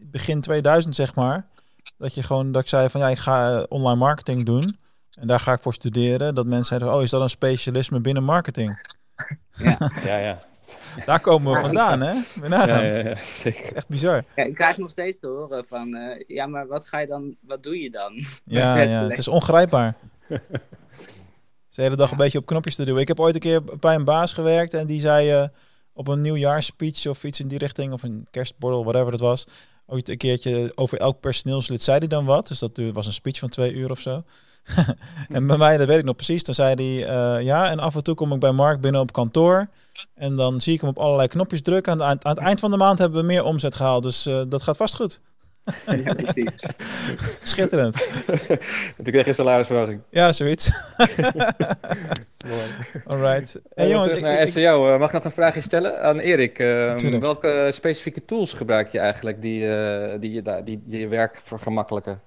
[0.00, 1.46] begin 2000 zeg maar,
[1.98, 4.76] dat je gewoon dat ik zei van ja, ik ga eh, online marketing doen
[5.20, 6.34] en daar ga ik voor studeren.
[6.34, 8.94] Dat mensen zeiden, oh, is dat een specialisme binnen marketing?
[9.52, 9.78] Ja,
[10.18, 10.38] ja.
[11.06, 12.12] Daar komen we vandaan, hè?
[12.48, 13.64] Ja, ja, ja, zeker.
[13.64, 14.24] is echt bizar.
[14.36, 17.36] Ja, ik krijg nog steeds te horen van, eh, ja, maar wat ga je dan,
[17.40, 18.12] wat doe je dan?
[18.44, 19.94] Ja, ja, het is ongrijpbaar.
[21.72, 23.00] Ze de hele dag een beetje op knopjes te duwen.
[23.00, 25.48] Ik heb ooit een keer bij een baas gewerkt en die zei eh,
[25.92, 29.46] op een nieuwjaarspeech of iets in die richting, of een kerstborrel, whatever het was,
[29.86, 32.48] ooit een keertje over elk personeelslid zei hij dan wat.
[32.48, 34.22] Dus dat was een speech van twee uur of zo.
[35.28, 37.94] en bij mij, dat weet ik nog precies, dan zei hij, eh, ja, en af
[37.94, 39.66] en toe kom ik bij Mark binnen op kantoor
[40.14, 41.92] en dan zie ik hem op allerlei knopjes drukken.
[41.92, 44.26] Aan, het eind- aan het eind van de maand hebben we meer omzet gehaald, dus
[44.26, 45.20] eh, dat gaat vast goed.
[46.04, 46.64] ja, precies.
[47.42, 47.96] Schitterend.
[48.96, 50.00] Toen kreeg je salarisverhoging.
[50.10, 50.70] Ja, zoiets.
[53.06, 53.60] Alright.
[53.74, 54.92] Hey, jongens, terug ik- naar ik- SEO.
[54.92, 56.58] Eh, mag ik nog een vraagje stellen aan Erik?
[56.58, 61.08] Eh, welke specifieke tools gebruik je eigenlijk die, eh, die, je, daar- die, die je
[61.08, 62.20] werk vergemakkelijken?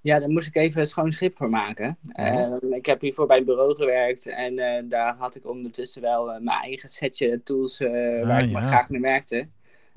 [0.00, 1.96] Ja, daar moest ik even een schoon schip voor maken.
[2.12, 6.24] Ehm, ik heb hiervoor bij een bureau gewerkt en eh, daar had ik ondertussen wel
[6.26, 8.68] mijn eigen setje tools waar Ah, ik maar ja.
[8.68, 9.46] graag mee werkte.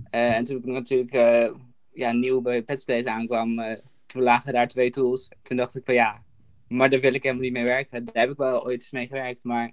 [0.10, 1.50] Eh, en toen ik natuurlijk eh,
[1.94, 5.30] ja, nieuw bij Petspace aankwam, eh, toen lagen daar twee tools.
[5.42, 6.24] Toen dacht ik van ja,
[6.68, 8.06] maar daar wil ik helemaal niet mee werken.
[8.06, 9.72] Daar heb ik wel ooit eens mee gewerkt, maar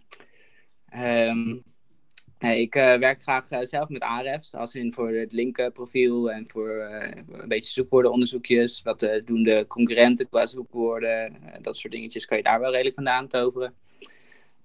[2.39, 6.45] nee, ik eh, werk graag eh, zelf met Ahrefs, als in voor het linkenprofiel en
[6.49, 8.83] voor een beetje zoekwoordenonderzoekjes.
[8.83, 11.37] Wat doen de concurrenten qua zoekwoorden?
[11.61, 13.75] Dat soort dingetjes kan je daar wel redelijk vandaan toveren.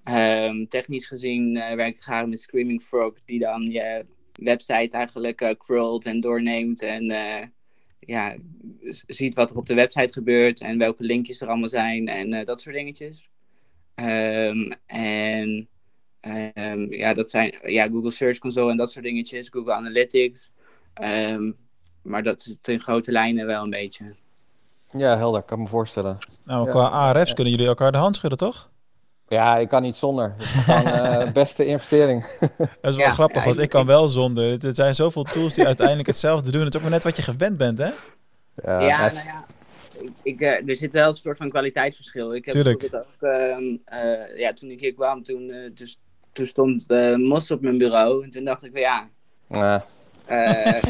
[0.03, 5.55] Ehm, technisch gezien werk ik graag met Screaming Frog, die dan je website eigenlijk eh
[5.57, 7.47] crawlt en doorneemt en eh,
[7.99, 8.35] ja,
[9.07, 12.45] ziet wat er op de website gebeurt en welke linkjes er allemaal zijn en eh,
[12.45, 13.29] dat soort dingetjes.
[13.95, 15.67] Ehm, en
[16.19, 20.51] ehm, ja, dat zijn ja, Google Search Console en dat soort dingetjes, Google Analytics.
[20.93, 21.51] Ehm,
[22.01, 24.15] maar dat is in grote lijnen wel een beetje.
[24.97, 26.17] Ja, helder, kan me voorstellen.
[26.43, 26.71] nou, Ja.
[26.71, 28.71] qua ARF's kunnen jullie elkaar de hand schudden, toch?
[29.33, 30.33] Ja, ik kan niet zonder.
[30.37, 32.25] Het is gewoon eh, beste investering.
[32.39, 34.51] Dat is wel Ja, grappig, ja, want ik- kan wel zonder.
[34.51, 36.59] Het- Er zijn zoveel tools die uiteindelijk hetzelfde doen.
[36.63, 37.89] Het is ook maar net wat je gewend bent, hè?
[38.63, 39.45] Ja, Ja, nou ja.
[40.01, 42.35] Ik, ik, eh, er zit wel een soort van kwaliteitsverschil.
[42.35, 42.79] Ik heb Tuurlijk.
[42.79, 45.99] bijvoorbeeld ook, ehm, eh, ja, toen ik hier kwam, toen, eh, dus,
[46.33, 46.85] toen stond
[47.17, 48.23] Mos op mijn bureau.
[48.23, 49.07] En toen dacht ik van ja,
[49.47, 49.81] eh,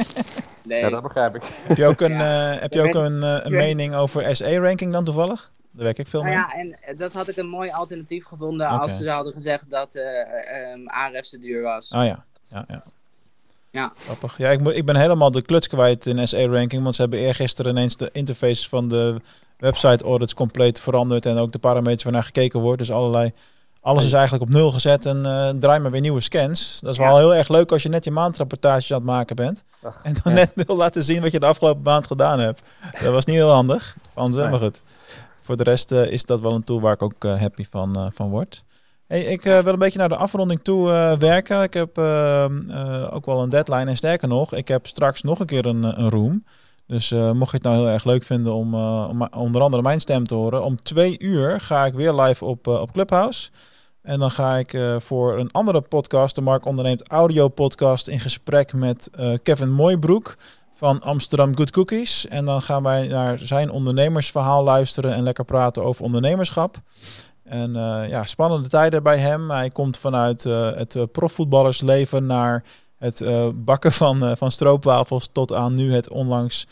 [0.63, 0.79] nee.
[0.79, 1.43] ja, dat begrijp ik.
[1.67, 2.57] Heb je ook een, Ja.
[2.59, 3.19] heb je ook een,
[3.55, 5.51] mening over SE-ranking dan toevallig?
[5.73, 6.43] Daar werk ik veel Nou mee.
[6.43, 9.95] ja, en eh, dat had ik een mooi alternatief gevonden als ze hadden gezegd dat
[9.95, 11.91] eh ehm ARF te duur was.
[11.91, 12.83] Ah ja, ja, ja.
[13.71, 13.91] Ja.
[13.97, 14.37] Grappig.
[14.37, 17.71] Ja, ik, moet- ik ben helemaal de kluts kwijt in SE-ranking, want ze hebben eergisteren
[17.71, 19.21] ineens de interface van de
[19.57, 22.79] website audits compleet veranderd en ook de parameters waarnaar gekeken wordt.
[22.79, 23.31] Dus allerlei,
[23.81, 26.79] alles is eigenlijk op nul gezet en eh draai maar weer nieuwe scans.
[26.79, 27.17] Dat is wel Ja.
[27.17, 30.33] heel erg leuk als je net je maandrapportages aan het maken bent Ach, en dan
[30.35, 30.39] ja.
[30.39, 32.61] net wil laten zien wat je de afgelopen maand gedaan hebt.
[33.01, 33.95] Dat was niet heel handig
[34.33, 34.49] ze, Nee.
[34.49, 34.81] maar goed.
[35.43, 37.95] Voor de rest eh, is dat wel een tool waar ik ook eh, happy van,
[37.95, 38.63] eh, van word.
[39.07, 40.87] Hey, ik wil een beetje naar de afronding toe
[41.19, 41.61] werken.
[41.61, 43.85] Ik heb eh, eh, ook wel een deadline.
[43.85, 46.43] En sterker nog, ik heb straks nog een keer een, een room.
[46.87, 48.73] Dus mocht je het nou heel erg leuk vinden om,
[49.23, 50.63] onder andere mijn stem te horen.
[50.63, 53.49] Om twee uur ga ik weer live op, op Clubhouse.
[54.01, 58.73] En dan ga ik voor een andere podcast, de Mark Onderneemt audio podcast, in gesprek
[58.73, 59.09] met
[59.43, 60.35] Kevin Mooibroek
[60.83, 62.27] van Amsterdam Good Cookies.
[62.27, 66.77] En dan gaan wij naar zijn ondernemersverhaal luisteren en lekker praten over ondernemerschap.
[67.43, 69.51] En eh, ja, spannende tijden bij hem.
[69.51, 72.63] Hij komt vanuit eh, het eh, profvoetballersleven naar
[72.97, 73.23] het
[73.55, 76.67] bakken van, van stroopwafels tot aan nu het onlangs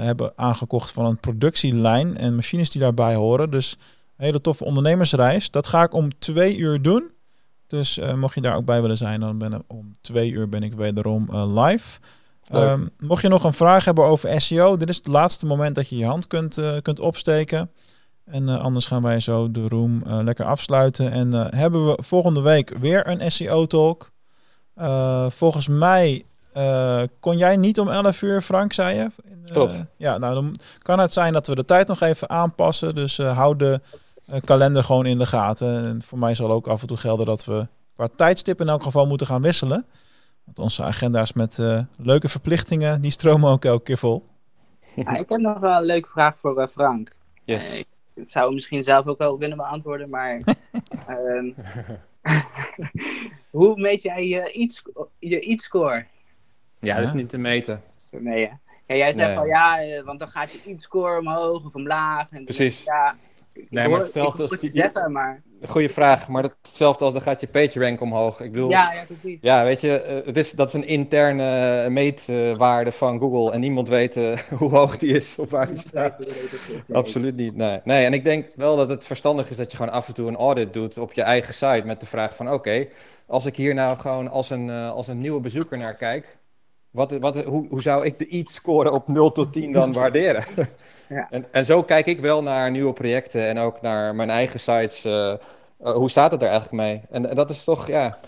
[0.00, 3.50] hebben aangekocht van een productielijn en machines die daarbij horen.
[3.50, 3.76] Dus
[4.16, 5.50] een hele toffe ondernemersreis.
[5.50, 7.10] Dat ga ik om twee uur doen.
[7.66, 10.62] Dus mocht je daar ook bij willen zijn, dan ben ik om twee uur ben
[10.62, 11.28] ik wederom
[11.58, 11.98] live.
[12.50, 15.88] Ehm, mocht je nog een vraag hebben over SEO, dit is het laatste moment dat
[15.88, 17.70] je je hand kunt, eh, kunt opsteken.
[18.24, 21.12] En eh, anders gaan wij zo de room eh, lekker afsluiten.
[21.12, 24.10] En hebben we volgende week weer een SEO-talk.
[25.28, 26.24] Volgens mij
[27.20, 29.10] kon jij niet om 11 uur, Frank, zei je?
[29.24, 29.82] In, Klopt.
[29.96, 32.94] Ja, nou dan kan het zijn dat we de tijd nog even aanpassen.
[32.94, 33.80] Dus hou de
[34.44, 35.84] kalender gewoon in de gaten.
[35.84, 37.66] En voor mij zal ook af en toe gelden dat we
[37.96, 39.86] qua tijdstip in elk geval moeten gaan wisselen.
[40.46, 44.24] Want onze agenda's met eh, leuke verplichtingen, die stromen ook elke keer vol.
[44.94, 47.16] Ja, ik heb nog wel een leuke vraag voor eh, Frank.
[47.44, 47.72] Yes.
[47.74, 47.78] Eh,
[48.14, 50.40] ik zou hem misschien zelf ook wel kunnen beantwoorden, maar.
[51.06, 51.50] ehm,
[53.50, 54.82] hoe meet jij je iets
[55.18, 56.06] je iets score
[56.80, 57.82] Ja, dat is niet te meten.
[58.10, 58.52] Nee, hè?
[58.86, 59.36] ja, jij zegt Nee.
[59.36, 62.30] van ja, eh, want dan gaat je iets score omhoog of omlaag.
[62.30, 62.82] En Precies.
[62.84, 63.16] Ja,
[63.52, 65.42] ik maar hoor- hetzelfde ik hoor als je maar.
[65.64, 68.40] Goeie vraag, maar dat is hetzelfde als dan gaat je PageRank omhoog.
[68.40, 69.38] Ik bedoel, Ja, ja, precies.
[69.40, 73.88] Ja, weet je, eh, het is, dat is een interne meetwaarde van Google en niemand
[73.88, 76.14] weet eh, hoe hoog die is of waar die staat.
[76.92, 77.80] Absoluut niet, nee.
[77.84, 80.28] Nee, en ik denk wel dat het verstandig is dat je gewoon af en toe
[80.28, 82.86] een audit doet op je eigen site met de vraag van oké,
[83.26, 86.38] als ik hier nou gewoon als een, eh, als een nieuwe bezoeker naar kijk,
[86.90, 90.44] wat, wat, hoe, hoe zou ik de EAT score op 0 tot 10 dan waarderen?
[91.08, 95.04] En, en zo kijk ik wel naar nieuwe projecten en ook naar mijn eigen sites.
[95.04, 95.38] eh, eh,
[95.78, 97.00] hoe staat het er eigenlijk mee?
[97.10, 98.18] En, en dat is toch, ja,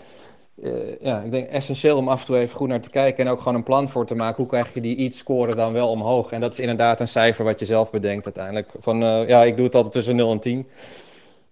[0.63, 3.31] eh, ja, ik denk essentieel om af en toe even goed naar te kijken en
[3.31, 4.35] ook gewoon een plan voor te maken.
[4.35, 6.31] Hoe krijg je die iets score dan wel omhoog?
[6.31, 8.69] En dat is inderdaad een cijfer wat je zelf bedenkt uiteindelijk.
[8.79, 10.67] Van, ja, ik doe het altijd tussen 0 en 10.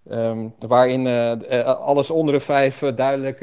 [0.10, 1.08] Ehm, waarin
[1.64, 3.40] alles onder de 5 duidelijk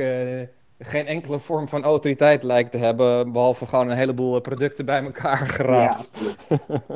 [0.78, 5.48] geen enkele vorm van autoriteit lijkt te hebben, behalve gewoon een heleboel producten bij elkaar
[5.56, 6.10] geraapt.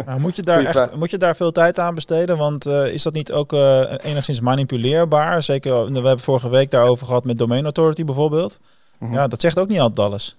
[0.05, 2.37] Maar moet, je daar echt, moet je daar veel tijd aan besteden?
[2.37, 5.43] Want eh, is dat niet ook eh, enigszins manipuleerbaar?
[5.43, 8.61] Zeker, we hebben vorige week daarover gehad met Domain Authority bijvoorbeeld.
[8.99, 9.13] Mhm.
[9.13, 10.37] Ja, dat zegt ook niet altijd alles.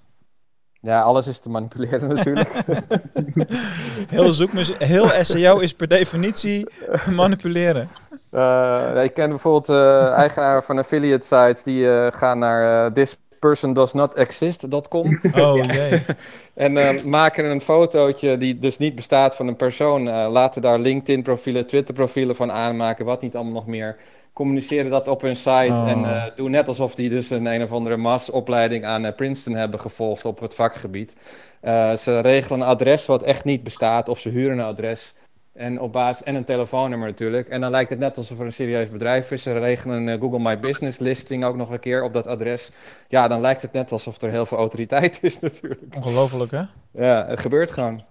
[0.81, 2.49] Ja, alles is te manipuleren natuurlijk.
[4.07, 6.67] Heel, zoekmus heel SEO is per definitie
[7.11, 7.89] manipuleren.
[8.31, 12.93] Eh, ik ken bijvoorbeeld eh eigenaar van affiliate sites die eh, gaan naar eh,
[13.39, 16.01] thispersondoesnotexist.com Oh jee.
[16.65, 20.07] en eh, maken een fotootje die dus niet bestaat van een persoon.
[20.07, 23.97] eh, laten daar LinkedIn profielen, Twitter profielen van aanmaken, wat niet allemaal nog meer.
[24.33, 25.89] Communiceren dat op hun site Oh.
[25.89, 29.53] en eh doen net alsof die dus een een of andere masopleiding aan eh, Princeton
[29.53, 31.13] hebben gevolgd op het vakgebied.
[31.61, 35.13] Eh, ze regelen een adres wat echt niet bestaat of ze huren een adres.
[35.54, 37.47] En, op basis, en een telefoonnummer natuurlijk.
[37.47, 39.43] En dan lijkt het net alsof er een serieus bedrijf is.
[39.43, 42.72] Ze regelen een eh, Google My Business listing ook nog een keer op dat adres.
[43.08, 45.82] Ja, dan lijkt het net alsof er heel veel autoriteit is natuurlijk.
[45.95, 46.64] Ongelooflijk hè?
[46.91, 48.04] Ja, het gebeurt gewoon.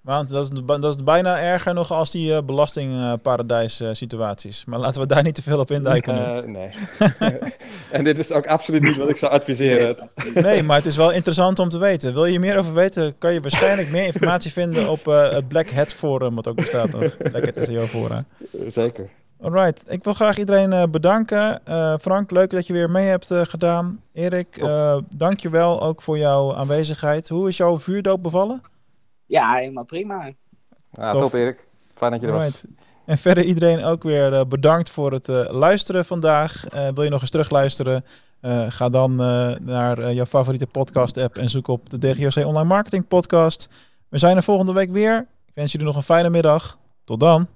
[0.00, 4.64] Want dat is, dat is bijna erger nog als die eh, belastingparadijs eh, situaties.
[4.64, 6.20] Maar laten we daar niet te veel op induiken nu.
[6.20, 6.70] Eh, nee.
[7.90, 9.96] en dit is ook absoluut niet wat ik zou adviseren.
[10.34, 12.14] Nee, maar het is wel interessant om te weten.
[12.14, 15.94] Wil je meer over weten, kan je waarschijnlijk meer informatie vinden op het Black Hat
[15.94, 17.16] Forum, wat ook bestaat nog.
[17.16, 18.24] Black Hat SEO Forum.
[18.66, 19.08] Zeker.
[19.40, 21.60] Alright, ik wil graag iedereen bedanken.
[22.00, 24.00] Frank, leuk dat je weer mee hebt gedaan.
[24.12, 24.64] Erik,
[25.16, 27.28] dank je wel ook voor jouw aanwezigheid.
[27.28, 28.62] Hoe is jouw vuurdoop bevallen?
[29.30, 30.32] Ja, helemaal prima.
[30.92, 31.22] Ja, Tof.
[31.22, 31.66] top Erik.
[31.94, 32.64] Fijn dat je er was.
[33.06, 36.66] En verder iedereen ook weer eh, bedankt voor het eh, luisteren vandaag.
[36.66, 38.04] Eh, wil je nog eens terugluisteren?
[38.40, 42.46] Eh, ga dan eh, naar eh, jouw favoriete podcast app en zoek op de DGOC
[42.46, 43.68] Online Marketing Podcast.
[44.08, 45.18] We zijn er volgende week weer.
[45.46, 46.78] Ik wens jullie nog een fijne middag.
[47.04, 47.48] Tot dan.